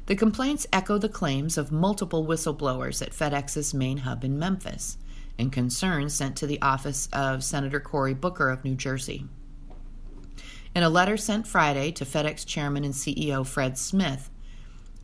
[0.07, 4.97] The complaints echo the claims of multiple whistleblowers at FedEx's main hub in Memphis
[5.39, 9.27] and concerns sent to the office of Senator Cory Booker of New Jersey.
[10.79, 14.31] In a letter sent Friday to FedEx chairman and CEO Fred Smith,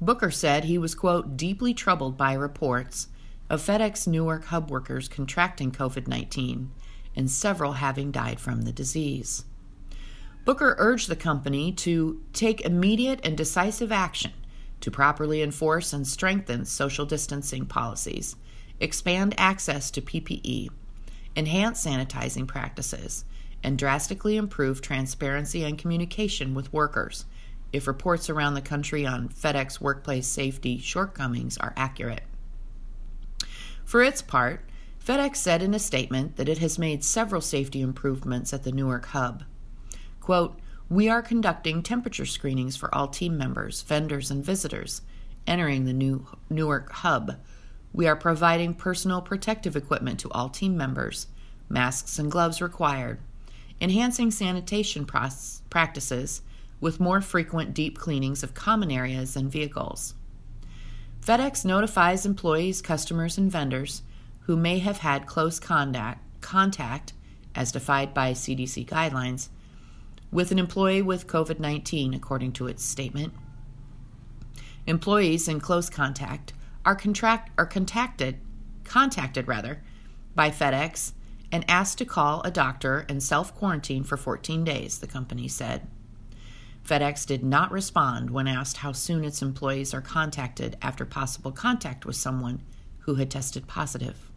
[0.00, 3.08] Booker said he was, quote, deeply troubled by reports
[3.50, 6.70] of FedEx Newark hub workers contracting COVID 19
[7.16, 9.46] and several having died from the disease.
[10.44, 14.30] Booker urged the company to take immediate and decisive action
[14.80, 18.36] to properly enforce and strengthen social distancing policies
[18.78, 20.68] expand access to PPE,
[21.34, 23.24] enhance sanitizing practices,
[23.64, 27.24] and drastically improve transparency and communication with workers
[27.72, 32.22] if reports around the country on FedEx workplace safety shortcomings are accurate.
[33.84, 34.64] For its part,
[35.04, 39.06] FedEx said in a statement that it has made several safety improvements at the Newark
[39.06, 39.42] hub.
[40.20, 45.02] Quote, we are conducting temperature screenings for all team members, vendors, and visitors
[45.46, 47.36] entering the new Newark hub
[47.94, 51.28] we are providing personal protective equipment to all team members,
[51.68, 53.20] masks and gloves required,
[53.80, 56.42] enhancing sanitation practices
[56.80, 60.14] with more frequent deep cleanings of common areas and vehicles.
[61.20, 64.02] FedEx notifies employees, customers, and vendors
[64.40, 67.14] who may have had close contact, contact
[67.54, 69.48] as defined by CDC guidelines,
[70.30, 73.32] with an employee with COVID 19, according to its statement.
[74.86, 76.52] Employees in close contact
[76.84, 78.38] are contract are contacted
[78.84, 79.82] contacted rather
[80.34, 81.12] by FedEx
[81.54, 85.86] and asked to call a doctor and self quarantine for 14 days, the company said.
[86.84, 92.04] FedEx did not respond when asked how soon its employees are contacted after possible contact
[92.04, 92.60] with someone
[93.02, 94.32] who had tested positive.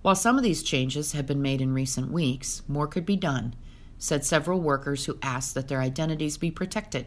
[0.00, 3.54] While some of these changes have been made in recent weeks, more could be done,
[3.98, 7.04] said several workers who asked that their identities be protected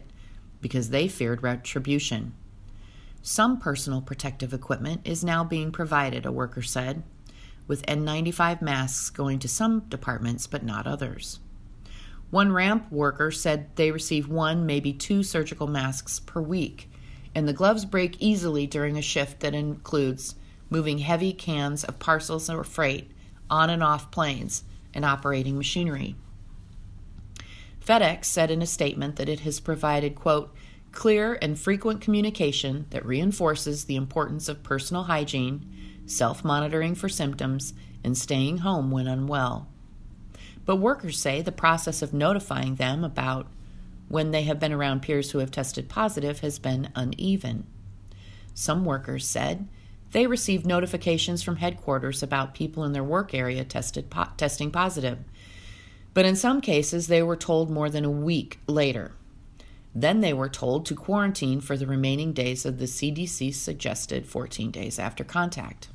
[0.60, 2.34] because they feared retribution.
[3.20, 7.02] Some personal protective equipment is now being provided, a worker said,
[7.68, 11.38] with N95 masks going to some departments but not others.
[12.30, 16.90] One ramp worker said they receive one, maybe two surgical masks per week,
[17.34, 20.34] and the gloves break easily during a shift that includes
[20.68, 23.10] moving heavy cans of parcels or freight
[23.48, 26.16] on and off planes and operating machinery.
[27.84, 30.54] FedEx said in a statement that it has provided, quote,
[30.92, 35.64] clear and frequent communication that reinforces the importance of personal hygiene,
[36.10, 39.68] self monitoring for symptoms, and staying home when unwell.
[40.64, 43.46] But workers say the process of notifying them about
[44.08, 47.66] when they have been around peers who have tested positive has been uneven.
[48.54, 49.68] Some workers said
[50.12, 55.18] they received notifications from headquarters about people in their work area tested po- testing positive,
[56.14, 59.12] but in some cases they were told more than a week later.
[59.94, 64.70] Then they were told to quarantine for the remaining days of the CDC suggested 14
[64.70, 65.88] days after contact.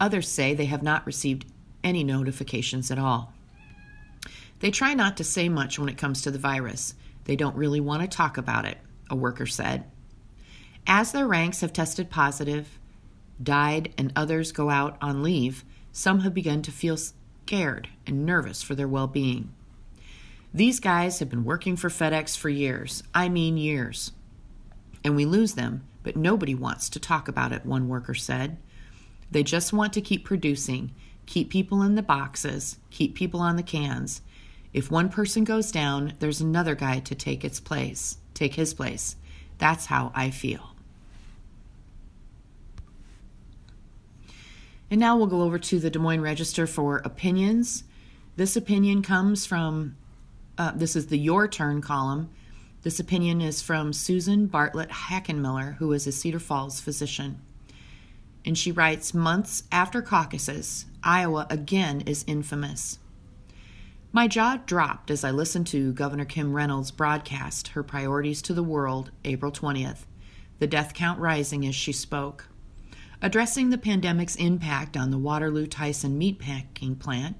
[0.00, 1.46] Others say they have not received
[1.82, 3.32] any notifications at all.
[4.60, 6.94] They try not to say much when it comes to the virus.
[7.24, 8.78] They don't really want to talk about it,
[9.10, 9.84] a worker said.
[10.86, 12.78] As their ranks have tested positive,
[13.42, 18.62] died, and others go out on leave, some have begun to feel scared and nervous
[18.62, 19.52] for their well being.
[20.52, 23.02] These guys have been working for FedEx for years.
[23.14, 24.12] I mean, years.
[25.02, 28.56] And we lose them, but nobody wants to talk about it, one worker said.
[29.34, 30.92] They just want to keep producing,
[31.26, 34.20] Keep people in the boxes, keep people on the cans.
[34.72, 39.16] If one person goes down, there's another guy to take its place, take his place.
[39.58, 40.74] That's how I feel.
[44.90, 47.84] And now we'll go over to the Des Moines Register for opinions.
[48.36, 49.96] This opinion comes from,
[50.58, 52.30] uh, this is the Your Turn column.
[52.82, 57.40] This opinion is from Susan Bartlett Hackenmiller, who is a Cedar Falls physician.
[58.44, 62.98] And she writes Months after caucuses, Iowa again is infamous.
[64.12, 68.62] My jaw dropped as I listened to Governor Kim Reynolds broadcast her priorities to the
[68.62, 70.04] world April 20th,
[70.60, 72.46] the death count rising as she spoke.
[73.20, 77.36] Addressing the pandemic's impact on the Waterloo Tyson meatpacking plant,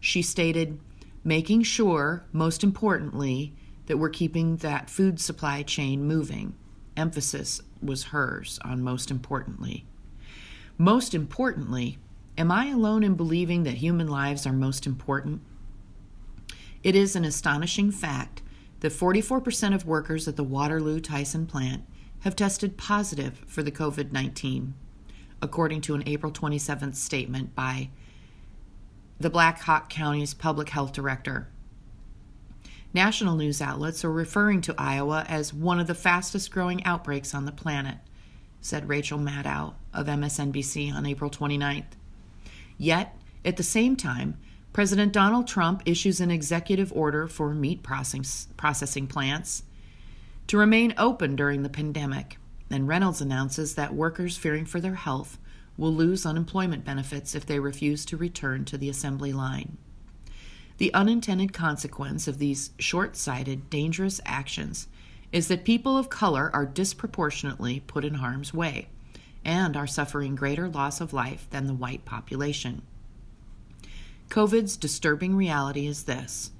[0.00, 0.80] she stated,
[1.24, 3.54] making sure, most importantly,
[3.86, 6.54] that we're keeping that food supply chain moving.
[6.96, 9.84] Emphasis was hers on most importantly.
[10.76, 11.98] Most importantly,
[12.36, 15.40] am I alone in believing that human lives are most important?
[16.82, 18.42] It is an astonishing fact
[18.80, 21.84] that 44% of workers at the Waterloo Tyson plant
[22.20, 24.74] have tested positive for the COVID 19,
[25.40, 27.90] according to an April 27th statement by
[29.20, 31.48] the Black Hawk County's public health director.
[32.92, 37.44] National news outlets are referring to Iowa as one of the fastest growing outbreaks on
[37.44, 37.98] the planet,
[38.64, 41.84] said Rachel Maddow of MSNBC on April 29th.
[42.78, 44.38] Yet, at the same time,
[44.72, 49.64] President Donald Trump issues an executive order for meat processing plants
[50.46, 52.38] to remain open during the pandemic,
[52.70, 55.38] and Reynolds announces that workers fearing for their health
[55.76, 59.76] will lose unemployment benefits if they refuse to return to the assembly line.
[60.78, 64.88] The unintended consequence of these short sighted, dangerous actions
[65.34, 68.86] is that people of color are disproportionately put in harm's way
[69.44, 72.80] and are suffering greater loss of life than the white population.
[74.28, 76.52] COVID's disturbing reality is this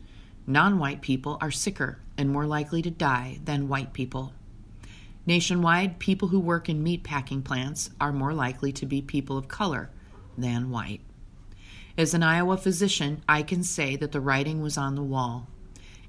[0.45, 4.33] non white people are sicker and more likely to die than white people.
[5.25, 9.47] Nationwide, people who work in meat packing plants are more likely to be people of
[9.47, 9.89] color
[10.37, 11.01] than white.
[11.97, 15.47] As an Iowa physician, I can say that the writing was on the wall.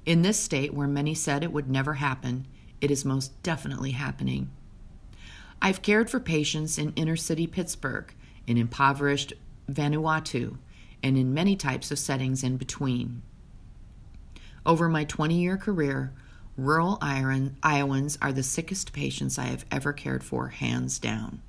[0.04, 2.46] In this state, where many said it would never happen,
[2.86, 4.48] it is most definitely happening.
[5.60, 8.14] I've cared for patients in inner city Pittsburgh,
[8.46, 9.32] in impoverished
[9.68, 10.58] Vanuatu,
[11.02, 13.22] and in many types of settings in between.
[14.64, 16.12] Over my 20 year career,
[16.56, 21.42] rural Iowans are the sickest patients I have ever cared for, hands down.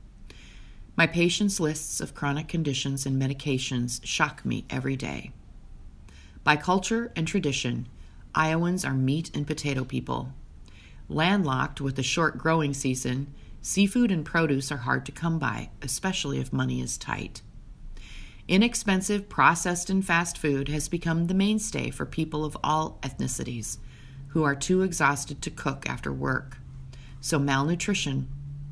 [0.95, 5.33] My patients' lists of chronic conditions and medications shock me every day.
[6.43, 7.87] By culture and tradition,
[8.33, 10.33] Iowans are meat and potato people.
[11.09, 16.39] Landlocked with a short growing season, seafood and produce are hard to come by, especially
[16.39, 17.41] if money is tight.
[18.47, 23.77] Inexpensive processed and fast food has become the mainstay for people of all ethnicities
[24.29, 26.57] who are too exhausted to cook after work.
[27.21, 28.27] So malnutrition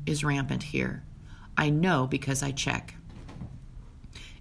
[0.06, 1.02] is rampant here.
[1.56, 2.94] I know because I check.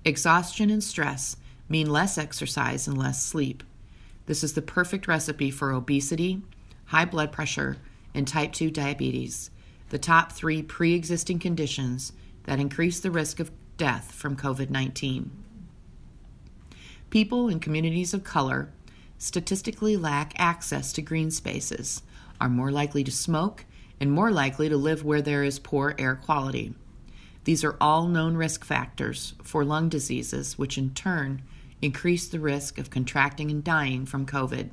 [0.03, 1.37] Exhaustion and stress
[1.67, 3.63] mean less exercise and less sleep.
[4.25, 6.41] This is the perfect recipe for obesity,
[6.87, 7.77] high blood pressure,
[8.13, 9.51] and type 2 diabetes,
[9.89, 12.13] the top three pre existing conditions
[12.43, 15.31] that increase the risk of death from COVID 19.
[17.09, 18.71] People in communities of color
[19.17, 22.01] statistically lack access to green spaces,
[22.39, 23.65] are more likely to smoke,
[23.99, 26.73] and more likely to live where there is poor air quality.
[27.45, 31.41] These are all known risk factors for lung diseases, which in turn
[31.81, 34.69] increase the risk of contracting and dying from COVID.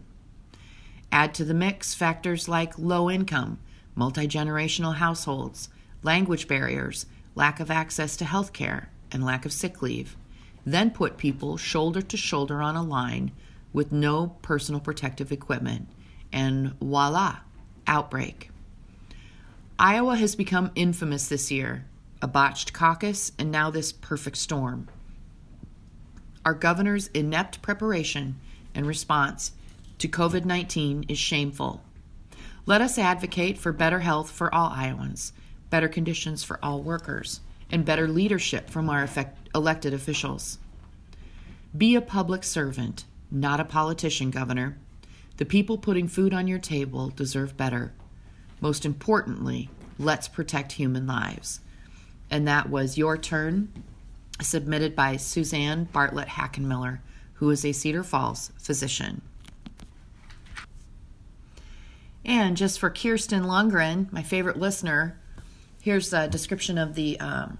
[1.12, 3.58] Add to the mix factors like low income,
[3.94, 5.68] multi generational households,
[6.02, 7.04] language barriers,
[7.34, 10.16] lack of access to health care, and lack of sick leave.
[10.64, 13.30] Then put people shoulder to shoulder on a line
[13.74, 15.86] with no personal protective equipment,
[16.32, 17.40] and voila,
[17.86, 18.50] outbreak.
[19.78, 21.84] Iowa has become infamous this year
[22.22, 24.88] a botched caucus, and now this perfect storm.
[26.44, 28.38] Our governor's inept preparation
[28.76, 29.52] and response
[30.02, 31.80] to COVID 19 is shameful.
[32.66, 35.32] Let us advocate for better health for all Iowans,
[35.70, 37.38] better conditions for all workers
[37.70, 40.58] and better leadership from our effect- elected officials.
[41.76, 44.76] Be a public servant, not a politician, Governor.
[45.36, 47.92] The people putting food on your table deserve better.
[48.60, 51.60] Most importantly, let's protect human lives.
[52.28, 53.72] And that was your turn,
[54.40, 56.98] submitted by Suzanne Bartlett Hackenmiller,
[57.34, 59.22] who is a Cedar Falls physician.
[62.24, 65.18] And just for Kirsten Lundgren, my favorite listener,
[65.82, 67.58] Here's a description of the um,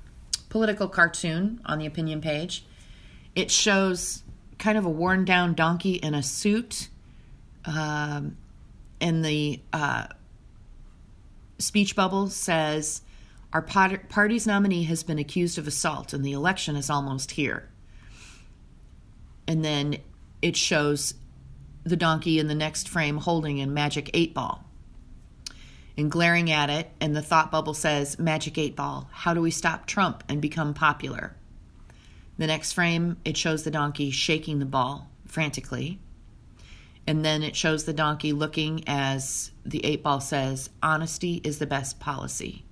[0.48, 2.64] political cartoon on the opinion page.
[3.34, 4.22] It shows
[4.60, 6.88] kind of a worn down donkey in a suit.
[7.64, 8.36] Um,
[9.00, 10.06] and the uh,
[11.58, 13.02] speech bubble says,
[13.52, 17.68] Our party's nominee has been accused of assault, and the election is almost here.
[19.48, 19.96] And then
[20.42, 21.14] it shows
[21.84, 24.64] the donkey in the next frame holding a magic eight ball
[25.96, 29.50] and glaring at it, and the thought bubble says, Magic 8 Ball, how do we
[29.50, 31.34] stop Trump and become popular?
[32.38, 35.98] The next frame, it shows the donkey shaking the ball frantically.
[37.06, 41.66] And then it shows the donkey looking as the 8 ball says, Honesty is the
[41.66, 42.64] best policy.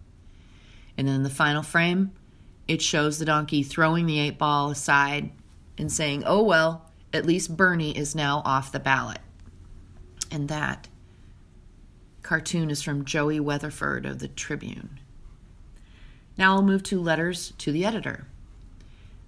[0.97, 2.13] And then the final frame,
[2.69, 5.31] it shows the donkey throwing the 8 ball aside
[5.77, 9.21] and saying, Oh well, at least Bernie is now off the ballot.
[10.31, 10.89] And that
[12.23, 15.01] cartoon is from Joey Weatherford of the Tribune.
[16.37, 18.27] Now I'll move to letters to the editor.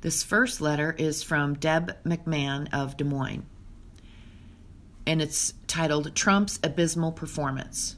[0.03, 3.47] This first letter is from Deb McMahon of Des Moines,
[5.07, 7.97] and it's titled Trump's Abysmal Performance.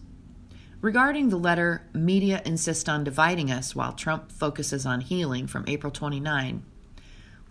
[0.81, 5.91] Regarding the letter, Media insist on dividing us while Trump focuses on healing from April
[5.91, 6.63] 29.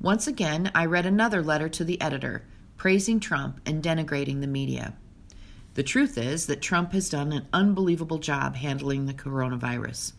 [0.03, 2.43] Once again, I read another letter to the editor
[2.75, 4.97] praising Trump and denigrating the media.
[5.75, 10.11] The truth is that Trump has done an unbelievable job handling the coronavirus.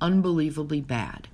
[0.00, 1.28] Unbelievably bad.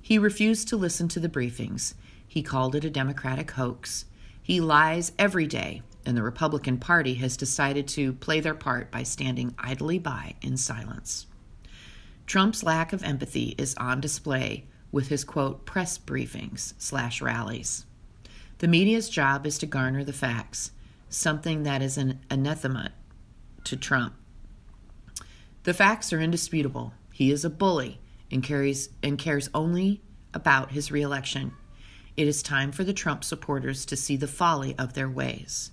[0.00, 1.94] He refused to listen to the briefings.
[2.26, 4.06] He called it a Democratic hoax.
[4.42, 9.04] He lies every day, and the Republican Party has decided to play their part by
[9.04, 11.26] standing idly by in silence.
[12.26, 17.86] Trump's lack of empathy is on display with his quote press briefings slash rallies.
[18.58, 20.70] The media's job is to garner the facts
[21.08, 22.92] something that is an anathema
[23.64, 24.14] to Trump.
[25.64, 26.94] The facts are indisputable.
[27.12, 30.02] He is a bully and carries and cares only
[30.34, 31.52] about his reelection.
[32.16, 35.70] It is time for the Trump supporters to see the folly of their ways.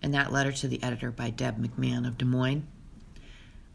[0.00, 2.66] And that letter to the editor by Deb McMahon of Des Moines.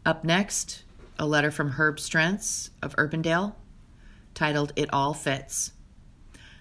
[0.04, 0.84] Up next,
[1.18, 3.54] a letter from Herb Strentz of Urbandale
[4.38, 5.72] titled It All Fits.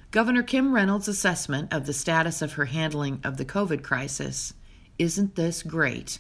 [0.10, 4.56] Governor Kim Reynolds' assessment of the status of her handling of the COVID crisis,
[4.98, 6.18] isn't this great?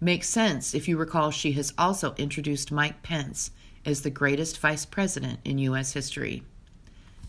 [0.00, 3.52] Makes sense if you recall she has also introduced Mike Pence
[3.86, 5.92] as the greatest vice president in U.S.
[5.92, 6.42] history.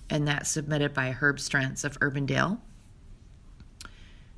[0.09, 2.57] And that's submitted by Herb Strentz of Urbandale.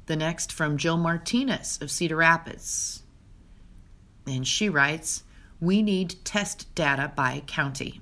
[0.08, 3.04] The next from Jill Martinez of Cedar Rapids.
[4.28, 5.24] And she writes
[5.62, 8.02] We need test data by county.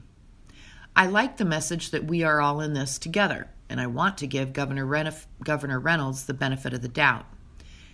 [0.99, 4.27] I like the message that we are all in this together, and I want to
[4.27, 7.25] give Governor, Renf- Governor Reynolds the benefit of the doubt.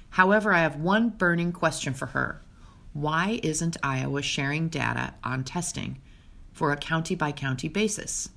[0.10, 2.42] However, I have one burning question for her.
[2.94, 6.02] Why isn't Iowa sharing data on testing
[6.52, 8.30] for a county by county basis?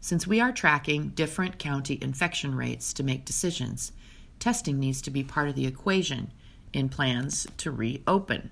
[0.00, 3.90] Since we are tracking different county infection rates to make decisions,
[4.38, 6.30] testing needs to be part of the equation
[6.72, 8.50] in plans to reopen.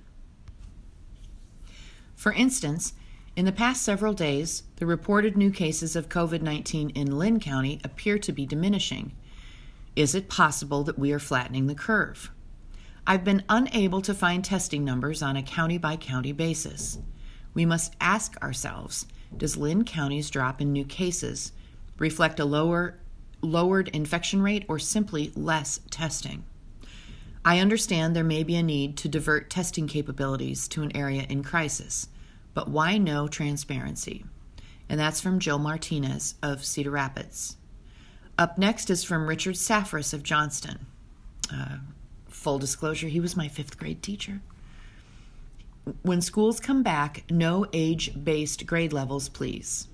[2.16, 2.94] For instance,
[3.34, 7.80] in the past several days, the reported new cases of COVID 19 in Linn County
[7.82, 9.12] appear to be diminishing.
[9.96, 12.30] Is it possible that we are flattening the curve?
[13.06, 16.98] I've been unable to find testing numbers on a county by county basis.
[17.54, 19.06] We must ask ourselves
[19.36, 21.52] Does Linn County's drop in new cases
[21.98, 22.98] reflect a lower,
[23.40, 26.44] lowered infection rate or simply less testing?
[27.44, 31.42] I understand there may be a need to divert testing capabilities to an area in
[31.42, 32.08] crisis.
[32.54, 34.24] But why no transparency?
[34.88, 37.56] And that's from Jill Martinez of Cedar Rapids.
[38.38, 40.86] Up next is from Richard Safras of Johnston.
[41.52, 41.78] Uh,
[42.28, 44.40] full disclosure, he was my fifth grade teacher.
[46.02, 49.88] When schools come back, no age based grade levels, please.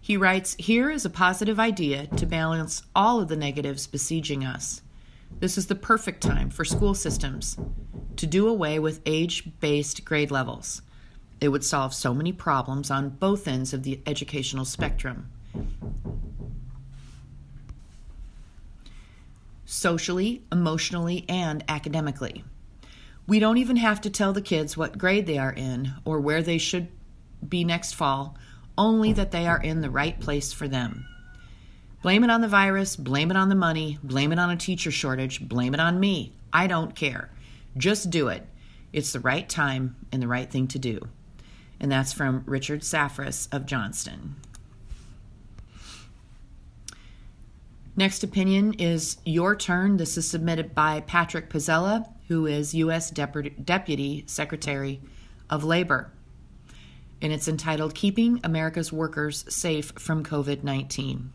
[0.00, 4.82] He writes Here is a positive idea to balance all of the negatives besieging us.
[5.40, 7.56] This is the perfect time for school systems
[8.16, 10.82] to do away with age based grade levels.
[11.42, 15.28] It would solve so many problems on both ends of the educational spectrum.
[19.64, 22.44] Socially, emotionally, and academically.
[23.26, 26.42] We don't even have to tell the kids what grade they are in or where
[26.42, 26.86] they should
[27.48, 28.36] be next fall,
[28.78, 31.04] only that they are in the right place for them.
[32.02, 34.92] Blame it on the virus, blame it on the money, blame it on a teacher
[34.92, 36.34] shortage, blame it on me.
[36.52, 37.30] I don't care.
[37.76, 38.46] Just do it.
[38.92, 41.08] It's the right time and the right thing to do
[41.82, 44.36] and that's from Richard Safras of Johnston.
[47.96, 49.98] Next opinion is Your Turn.
[49.98, 53.10] This is submitted by Patrick Pizzella, who is U.S.
[53.10, 55.00] Deputy Secretary
[55.50, 56.10] of Labor.
[57.20, 61.32] And it's entitled Keeping America's Workers Safe from COVID 19.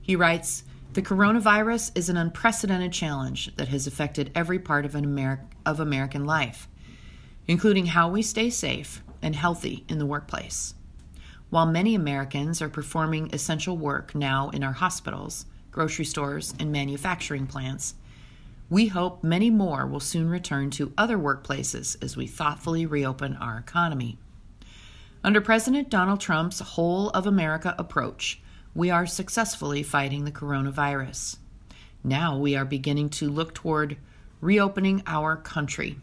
[0.00, 0.64] He writes
[0.94, 6.24] The coronavirus is an unprecedented challenge that has affected every part of, Ameri- of American
[6.24, 6.68] life,
[7.46, 10.74] including how we stay safe and healthy in the workplace.
[11.50, 17.48] While many Americans are performing essential work now in our hospitals, grocery stores, and manufacturing
[17.48, 17.94] plants,
[18.70, 23.58] we hope many more will soon return to other workplaces as we thoughtfully reopen our
[23.58, 24.18] economy.
[25.22, 28.40] Under President Donald Trump's whole of America approach,
[28.74, 31.38] we are successfully fighting the coronavirus.
[32.02, 33.96] Now we are beginning to look toward
[34.40, 35.96] reopening our country.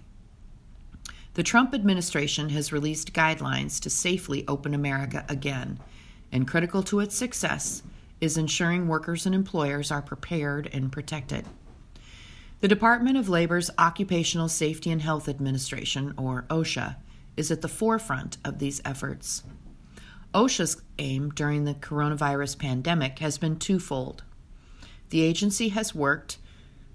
[1.33, 5.79] The Trump administration has released guidelines to safely open America again,
[6.29, 7.83] and critical to its success
[8.19, 11.45] is ensuring workers and employers are prepared and protected.
[12.59, 16.97] The Department of Labor's Occupational Safety and Health Administration, or OSHA,
[17.37, 19.43] is at the forefront of these efforts.
[20.33, 24.23] OSHA's aim during the coronavirus pandemic has been twofold.
[25.11, 26.39] The agency has worked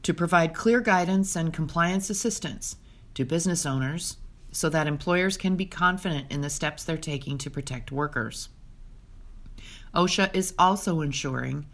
[0.03, 2.76] to provide clear guidance and compliance assistance
[3.14, 4.18] to business owners
[4.57, 8.48] so that employers can be confident in the steps they're taking to protect workers.
[9.94, 11.66] OSHA is also ensuring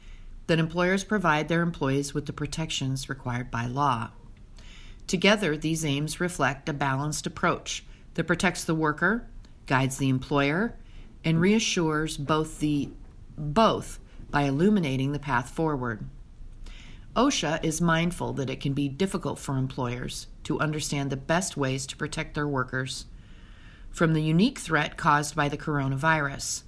[0.48, 4.10] that employers provide their employees with the protections required by law.
[5.06, 9.28] Together, these aims reflect a balanced approach that protects the worker,
[9.66, 10.74] guides the employer,
[11.24, 12.90] and reassures both the
[13.38, 16.04] both by illuminating the path forward.
[17.14, 21.86] OSHA is mindful that it can be difficult for employers to understand the best ways
[21.86, 23.04] to protect their workers
[23.90, 26.62] from the unique threat caused by the coronavirus.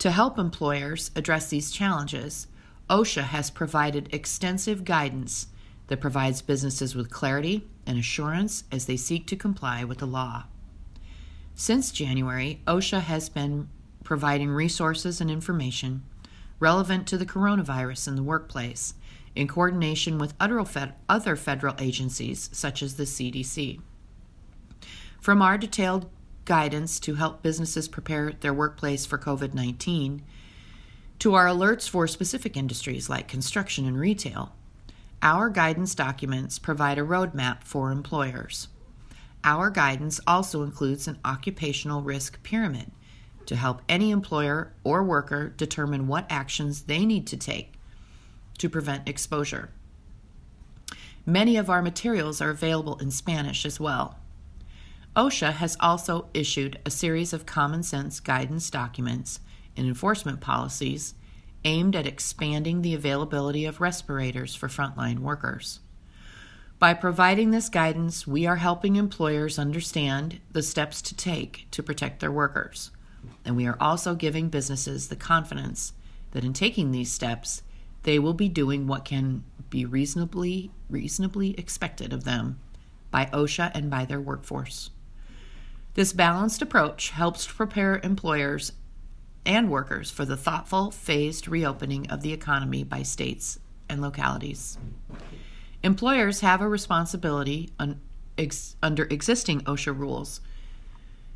[0.00, 2.48] To help employers address these challenges,
[2.90, 5.46] OSHA has provided extensive guidance
[5.86, 10.44] that provides businesses with clarity and assurance as they seek to comply with the law.
[11.54, 13.70] Since January, OSHA has been
[14.04, 16.02] providing resources and information
[16.60, 18.94] relevant to the coronavirus in the workplace
[19.34, 23.80] in coordination with other federal agencies such as the CDC.
[25.20, 26.10] From our detailed
[26.44, 30.22] guidance to help businesses prepare their workplace for COVID 19
[31.20, 34.54] to our alerts for specific industries like construction and retail,
[35.22, 38.66] our guidance documents provide a roadmap for employers.
[39.44, 42.90] Our guidance also includes an occupational risk pyramid
[43.46, 47.71] to help any employer or worker determine what actions they need to take
[48.62, 49.70] to prevent exposure.
[51.26, 54.20] Many of our materials are available in Spanish as well.
[55.16, 59.40] OSHA has also issued a series of common sense guidance documents
[59.76, 61.14] and enforcement policies
[61.64, 65.80] aimed at expanding the availability of respirators for frontline workers.
[66.78, 72.20] By providing this guidance, we are helping employers understand the steps to take to protect
[72.20, 72.92] their workers.
[73.44, 75.94] And we are also giving businesses the confidence
[76.30, 77.64] that in taking these steps,
[78.02, 82.58] they will be doing what can be reasonably reasonably expected of them
[83.10, 84.90] by OSHA and by their workforce.
[85.94, 88.72] This balanced approach helps prepare employers
[89.44, 94.78] and workers for the thoughtful, phased reopening of the economy by states and localities.
[95.82, 98.00] Employers have a responsibility un,
[98.38, 100.40] ex, under existing OSHA rules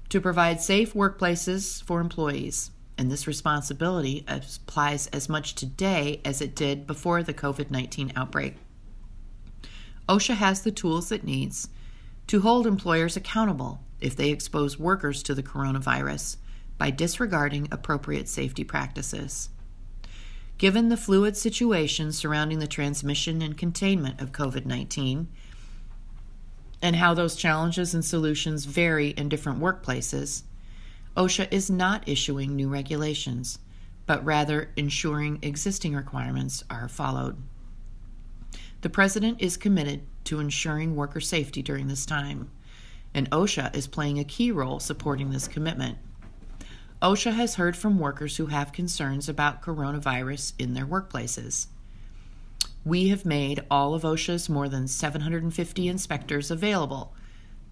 [0.09, 6.55] to provide safe workplaces for employees, and this responsibility applies as much today as it
[6.55, 8.57] did before the COVID 19 outbreak.
[10.09, 11.69] OSHA has the tools it needs
[12.27, 16.37] to hold employers accountable if they expose workers to the coronavirus
[16.79, 19.49] by disregarding appropriate safety practices.
[20.59, 25.29] Given the fluid situation surrounding the transmission and containment of COVID 19,
[26.83, 30.43] and how those challenges and solutions vary in different workplaces,
[31.17, 33.59] OSHA is not issuing new regulations,
[34.05, 37.37] but rather ensuring existing requirements are followed.
[38.83, 42.51] The President is committed to ensuring worker safety during this time,
[43.15, 45.97] and OSHA is playing a key role supporting this commitment.
[47.01, 51.69] OSHA has heard from workers who have concerns about coronavirus in their workplaces.
[52.85, 57.15] We have made all of OSHA's more than 750 inspectors available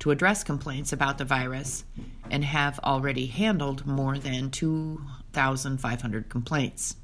[0.05, 1.87] to address complaints about the virus
[2.31, 6.97] and have already handled more than 2,500 complaints.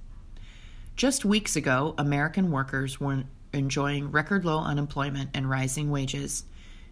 [0.97, 3.25] Just weeks ago, American workers were
[3.55, 6.45] enjoying record low unemployment and rising wages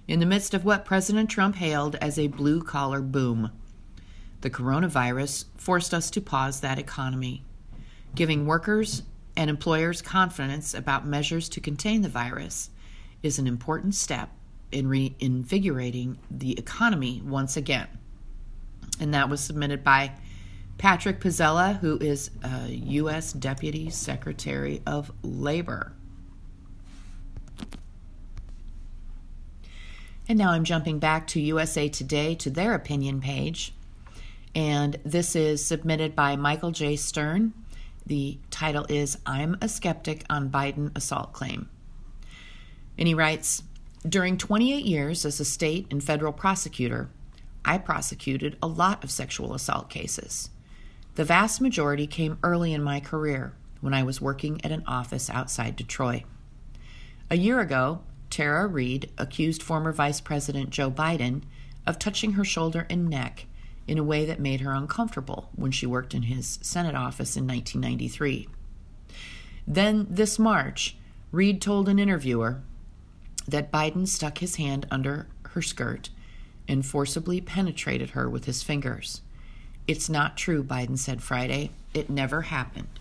[0.07, 3.51] in the midst of what President Trump hailed as a blue collar boom.
[4.41, 7.45] The coronavirus forced us to pause that economy,
[8.15, 9.03] giving workers
[9.37, 12.71] and employers confidence about measures to contain the virus
[13.23, 14.31] is an important step
[14.71, 17.89] in reinvigorating the economy once again.
[19.01, 20.13] And that was submitted by
[20.77, 22.31] Patrick Pizzella, who is
[22.69, 23.33] U.S.
[23.33, 25.93] Deputy Secretary of Labor.
[30.29, 33.73] And now I'm jumping back to USA Today to their opinion page.
[34.55, 36.97] And this is submitted by Michael J.
[36.97, 37.55] Stern.
[38.05, 41.69] The title is I'm a Skeptic on Biden Assault Claim.
[42.99, 43.63] And he writes
[44.07, 47.11] During 28 years as a state and federal prosecutor,
[47.65, 50.51] I prosecuted a lot of sexual assault cases.
[51.17, 55.29] The vast majority came early in my career when I was working at an office
[55.29, 56.23] outside Detroit.
[57.29, 61.43] A year ago, Tara Reade accused former Vice President Joe Biden
[61.87, 63.47] of touching her shoulder and neck
[63.89, 67.47] in a way that made her uncomfortable when she worked in his Senate office in
[67.47, 68.49] 1993.
[69.67, 70.97] Then, this March,
[71.33, 72.63] Reade told an interviewer
[73.49, 76.11] that Biden stuck his hand under her skirt
[76.69, 79.23] and forcibly penetrated her with his fingers.
[79.87, 81.71] It's not true, Biden said Friday.
[81.95, 83.01] It never happened.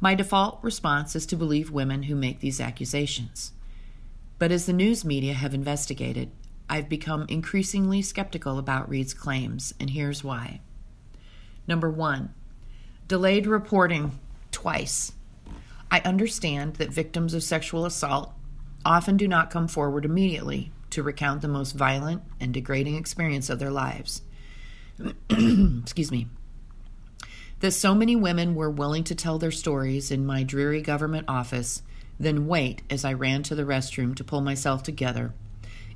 [0.00, 3.52] My default response is to believe women who make these accusations.
[4.38, 6.30] But as the news media have investigated,
[6.70, 10.60] I've become increasingly skeptical about Reade's claims, and here's why.
[11.66, 12.32] Number one,
[13.08, 14.18] delayed reporting
[14.52, 15.12] twice.
[15.90, 18.32] I understand that victims of sexual assault
[18.84, 23.58] often do not come forward immediately to recount the most violent and degrading experience of
[23.58, 24.22] their lives.
[25.30, 26.26] excuse me,
[27.60, 31.82] that so many women were willing to tell their stories in my dreary government office,
[32.18, 35.34] then wait as I ran to the restroom to pull myself together,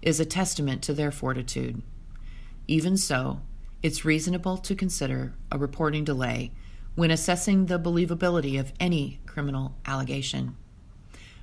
[0.00, 1.82] is a testament to their fortitude.
[2.68, 3.40] Even so,
[3.82, 6.52] it's reasonable to consider a reporting delay
[6.94, 10.56] when assessing the believability of any criminal allegation.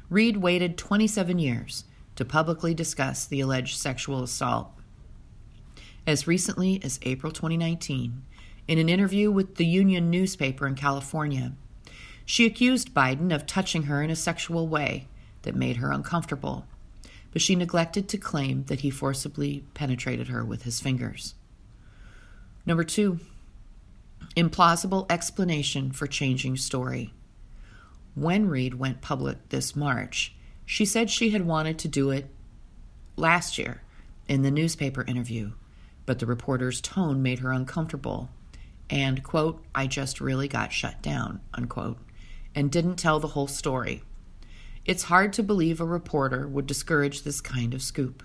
[0.10, 1.84] Reade waited 27 years
[2.16, 4.72] to publicly discuss the alleged sexual assault
[6.10, 8.24] as recently as April 2019,
[8.68, 11.54] in an interview with the Union newspaper in California,
[12.26, 15.08] she accused Biden of touching her in a sexual way
[15.44, 16.66] that made her uncomfortable,
[17.32, 21.36] but she neglected to claim that he forcibly penetrated her with his fingers.
[22.66, 23.20] Number two,
[24.36, 27.14] implausible explanation for changing story.
[28.16, 30.34] When Reade went public this March,
[30.66, 32.30] she said she had wanted to do it
[33.16, 33.82] last year
[34.28, 35.52] in the newspaper interview
[36.10, 38.32] but the reporter's tone made her uncomfortable
[38.90, 42.00] and, quote, I just really got shut down, unquote,
[42.56, 44.02] and didn't tell the whole story.
[44.86, 48.24] It's hard to believe a reporter would discourage this kind of scoop.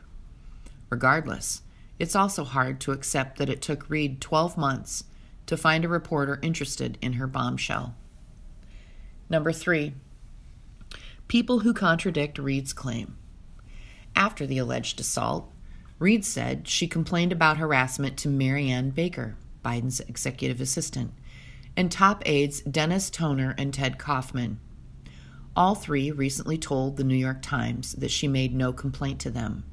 [0.89, 1.61] Regardless,
[1.99, 5.05] it's also hard to accept that it took Reade 12 months
[5.45, 7.95] to find a reporter interested in her bombshell.
[9.35, 9.95] Number three,
[11.26, 13.16] people who contradict Reade's claim.
[14.14, 15.51] After the alleged assault,
[15.99, 21.14] Reade said she complained about harassment to Marianne Baker, Biden's executive assistant,
[21.76, 24.61] and top aides Dennis Toner and Ted Kaufman.
[25.57, 29.64] All three recently told the New York Times that she made no complaint to them.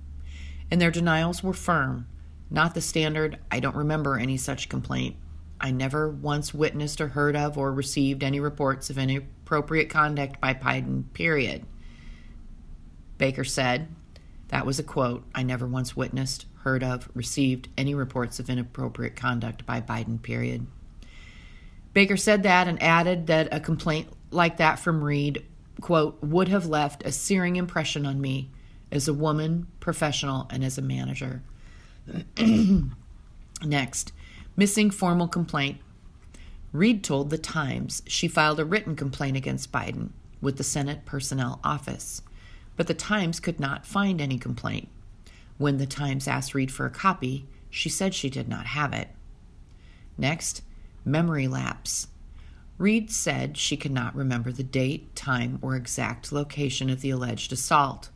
[0.72, 2.08] And their denials were firm,
[2.50, 5.18] not the standard, I don't remember any such complaint.
[5.64, 8.98] I never once witnessed or heard of or received any reports of
[9.52, 11.66] inappropriate conduct by Biden, period.
[13.18, 13.90] Baker said,
[14.48, 19.18] that was a quote I never once witnessed, heard of, received any reports of inappropriate
[19.18, 20.68] conduct by Biden, period.
[21.94, 25.46] Baker said that and added that a complaint like that from Reade,
[25.82, 28.50] quote, would have left a searing impression on me
[28.90, 31.44] as a woman, professional, and as a manager.
[33.66, 34.14] Next,
[34.56, 35.80] missing formal complaint.
[36.74, 40.10] Reade told The Times she filed a written complaint against Biden
[40.42, 42.22] with the Senate Personnel Office
[42.82, 44.90] but the Times could not find any complaint.
[45.60, 49.10] When the Times asked Reade for a copy, she said she did not have it.
[50.18, 50.64] Next,
[51.06, 52.08] memory lapse.
[52.80, 57.54] Reade said she could not remember the date, time, or exact location of the alleged
[57.54, 58.10] assault.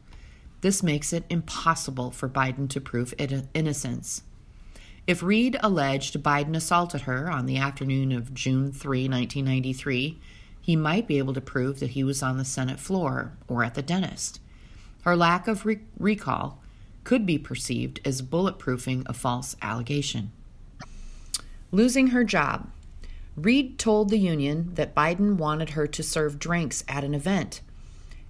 [0.62, 3.14] This makes it impossible for Biden to prove
[3.54, 4.24] innocence.
[5.08, 10.20] If Reade alleged Biden assaulted her on the afternoon of June 3, 1993,
[10.60, 13.76] he might be able to prove that he was on the Senate floor or at
[13.76, 14.40] the dentist.
[15.04, 16.60] Her lack of re- recall
[17.04, 20.32] could be perceived as bulletproofing a false allegation.
[21.72, 22.72] Losing her job.
[23.38, 27.62] Reade told the union that Biden wanted her to serve drinks at an event.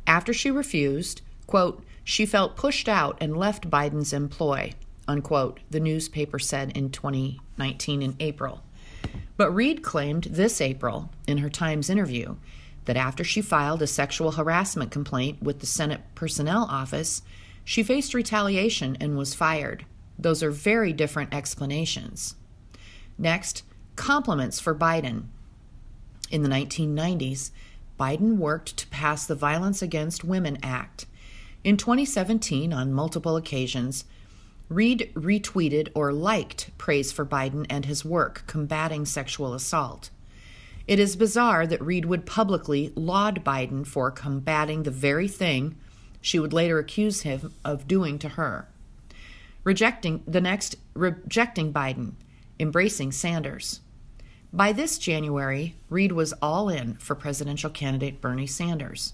[0.05, 4.73] After she refused, quote, she felt pushed out and left Biden's employ,
[5.07, 8.63] unquote, the newspaper said in 2019 in April.
[9.37, 12.37] But Reade claimed this April, in her Times interview,
[12.85, 17.21] that after she filed a sexual harassment complaint with the Senate Personnel Office,
[17.63, 19.85] she faced retaliation and was fired.
[20.17, 22.35] Those are very different explanations.
[23.17, 23.63] Next,
[23.95, 25.25] Compliments for Biden.
[26.29, 27.51] In the 1990s,
[27.99, 31.05] Biden worked to pass the Violence Against Women Act.
[31.63, 34.05] In 2017, on multiple occasions,
[34.67, 40.09] Reade retweeted or liked praise for Biden and his work combating sexual assault.
[40.87, 45.75] It is bizarre that Reade would publicly laud Biden for combating the very thing
[46.21, 48.67] she would later accuse him of doing to her.
[49.63, 52.13] Rejecting the next rejecting Biden,
[52.59, 53.81] embracing Sanders.
[54.53, 59.13] By this January, Reade was all in for presidential candidate Bernie Sanders.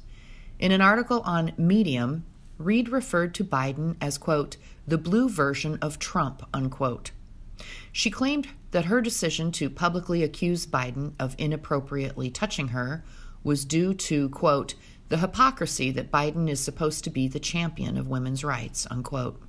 [0.60, 2.26] In an article on Medium,
[2.62, 4.58] Reade referred to Biden as, quote,
[4.88, 7.12] the blue version of Trump, unquote.
[7.92, 13.04] She claimed that her decision to publicly accuse Biden of inappropriately touching her
[13.44, 14.76] was due to, quote,
[15.10, 19.42] the hypocrisy that Biden is supposed to be the champion of women's rights, unquote.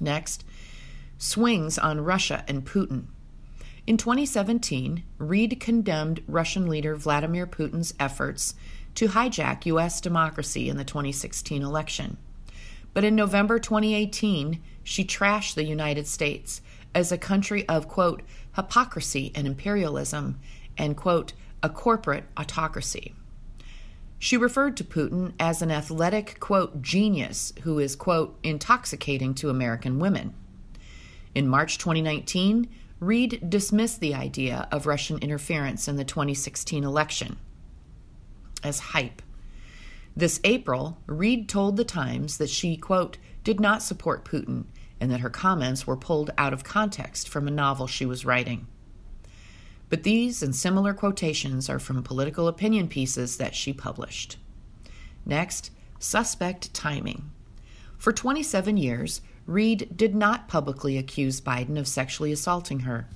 [0.00, 0.44] Next,
[1.18, 3.06] swings on Russia and Putin.
[3.86, 8.54] In 2017, Reade condemned Russian leader Vladimir Putin's efforts
[8.94, 10.00] to hijack U.S.
[10.00, 12.16] democracy in the 2016 election.
[12.94, 16.60] But in November 2018, she trashed the United States
[16.94, 18.22] as a country of, quote,
[18.54, 20.38] hypocrisy and imperialism,
[20.76, 21.32] and, quote,
[21.62, 23.14] a corporate autocracy.
[24.18, 29.98] She referred to Putin as an athletic, quote, genius who is, quote, intoxicating to American
[29.98, 30.34] women.
[31.34, 32.68] In March 2019,
[33.00, 37.36] Reade dismissed the idea of Russian interference in the 2016 election
[38.62, 39.22] as hype.
[40.14, 44.64] This April, Reade told The Times that she, quote, did not support Putin
[45.00, 48.66] and that her comments were pulled out of context from a novel she was writing.
[49.88, 54.36] But these and similar quotations are from political opinion pieces that she published.
[55.26, 57.30] Next, suspect timing.
[57.98, 63.08] For 27 years, Reade did not publicly accuse Biden of sexually assaulting her.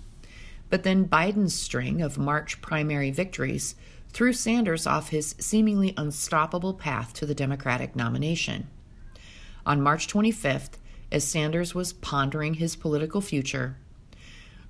[0.68, 3.76] But then Biden's string of March primary victories
[4.12, 8.68] threw Sanders off his seemingly unstoppable path to the Democratic nomination.
[9.64, 10.78] On March 25th,
[11.10, 13.78] as Sanders was pondering his political future,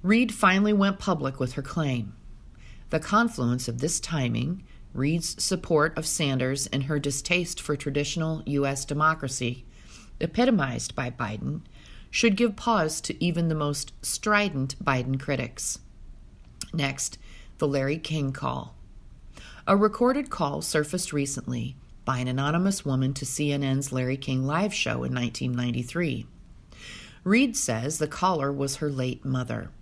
[0.02, 2.14] Reade finally went public with her claim.
[2.90, 4.62] The confluence of this timing,
[4.94, 8.84] Reade's support of Sanders, and her distaste for traditional U.S.
[8.84, 9.66] democracy,
[10.20, 11.62] epitomized by Biden,
[12.10, 15.80] should give pause to even the most strident Biden critics.
[16.72, 17.18] Next,
[17.58, 18.75] the Larry King call.
[19.68, 25.02] A recorded call surfaced recently by an anonymous woman to CNN's Larry King live show
[25.02, 26.24] in 1993.
[27.24, 29.72] Reade says the caller was her late mother.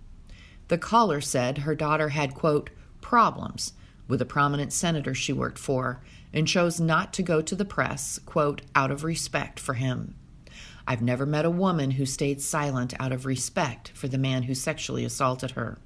[0.69, 3.73] The caller said her daughter had, quote, problems
[4.07, 6.01] with a prominent senator she worked for
[6.33, 10.15] and chose not to go to the press, quote, out of respect for him.
[10.87, 14.55] I've never met a woman who stayed silent out of respect for the man who
[14.55, 15.77] sexually assaulted her.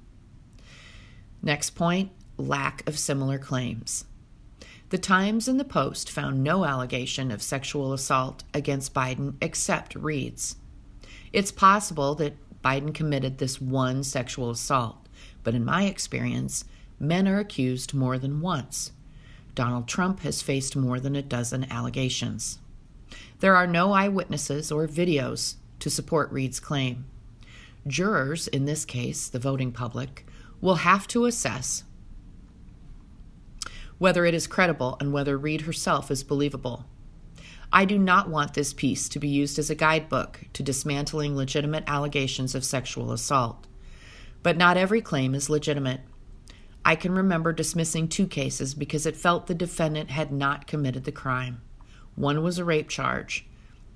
[1.42, 4.04] Next point lack of similar claims.
[4.90, 10.56] The Times and the Post found no allegation of sexual assault against Biden except Reade's.
[11.32, 15.08] It's possible that Biden committed this one sexual assault,
[15.44, 16.64] but in my experience,
[16.98, 18.92] men are accused more than once.
[19.54, 22.58] Donald Trump has faced more than a dozen allegations.
[23.38, 27.06] There are no eyewitnesses or videos to support Reade's claim.
[27.86, 30.26] Jurors, in this case, the voting public,
[30.60, 31.84] will have to assess
[34.00, 36.86] whether it is credible and whether Reade herself is believable.
[37.70, 41.84] I do not want this piece to be used as a guidebook to dismantling legitimate
[41.86, 43.66] allegations of sexual assault.
[44.42, 46.00] But not every claim is legitimate.
[46.82, 51.12] I can remember dismissing two cases because it felt the defendant had not committed the
[51.12, 51.60] crime.
[52.14, 53.46] One was a rape charge.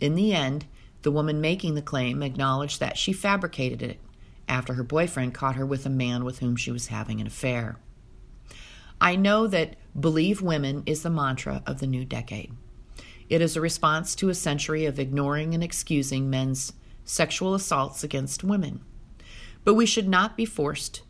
[0.01, 0.67] In the end,
[1.01, 4.01] the woman making the claim acknowledged that she fabricated it
[4.47, 7.79] after her boyfriend caught her with a man with whom she was having an affair.
[9.01, 12.53] I know that believe women is the mantra of the new decade.
[13.29, 16.73] It is a response to a century of ignoring and excusing men's
[17.05, 18.81] sexual assaults against women.
[19.65, 21.03] But we should not be forced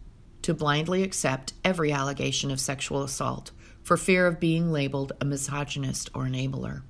[0.42, 3.50] to blindly accept every allegation of sexual assault
[3.82, 6.82] for fear of being labeled a misogynist or enabler.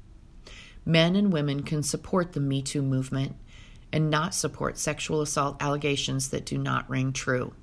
[0.84, 3.36] Men and women can support the Me Too movement
[3.92, 7.54] and not support sexual assault allegations that do not ring true.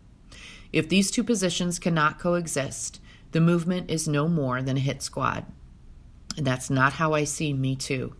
[0.71, 3.00] If these two positions cannot coexist,
[3.31, 5.45] the movement is no more than a hit squad.
[6.37, 8.15] And that's not how I see Me Too.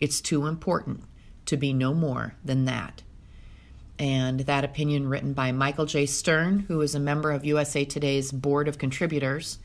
[0.00, 1.04] It's too important
[1.46, 3.02] to be no more than that.
[3.98, 6.06] And that opinion written by Michael J.
[6.06, 9.58] Stern, who is a member of USA Today's Board of Contributors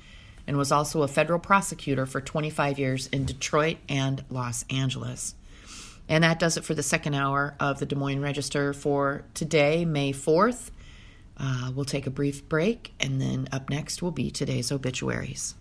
[0.45, 5.35] and was also a federal prosecutor for 25 years in Detroit and Los Angeles.
[6.07, 9.83] And that does it for the second hour of the Des Moines Register for today,
[9.83, 10.71] May 4th.
[11.39, 15.55] Uh, we'll take a brief break, and then up next will be today's obituaries.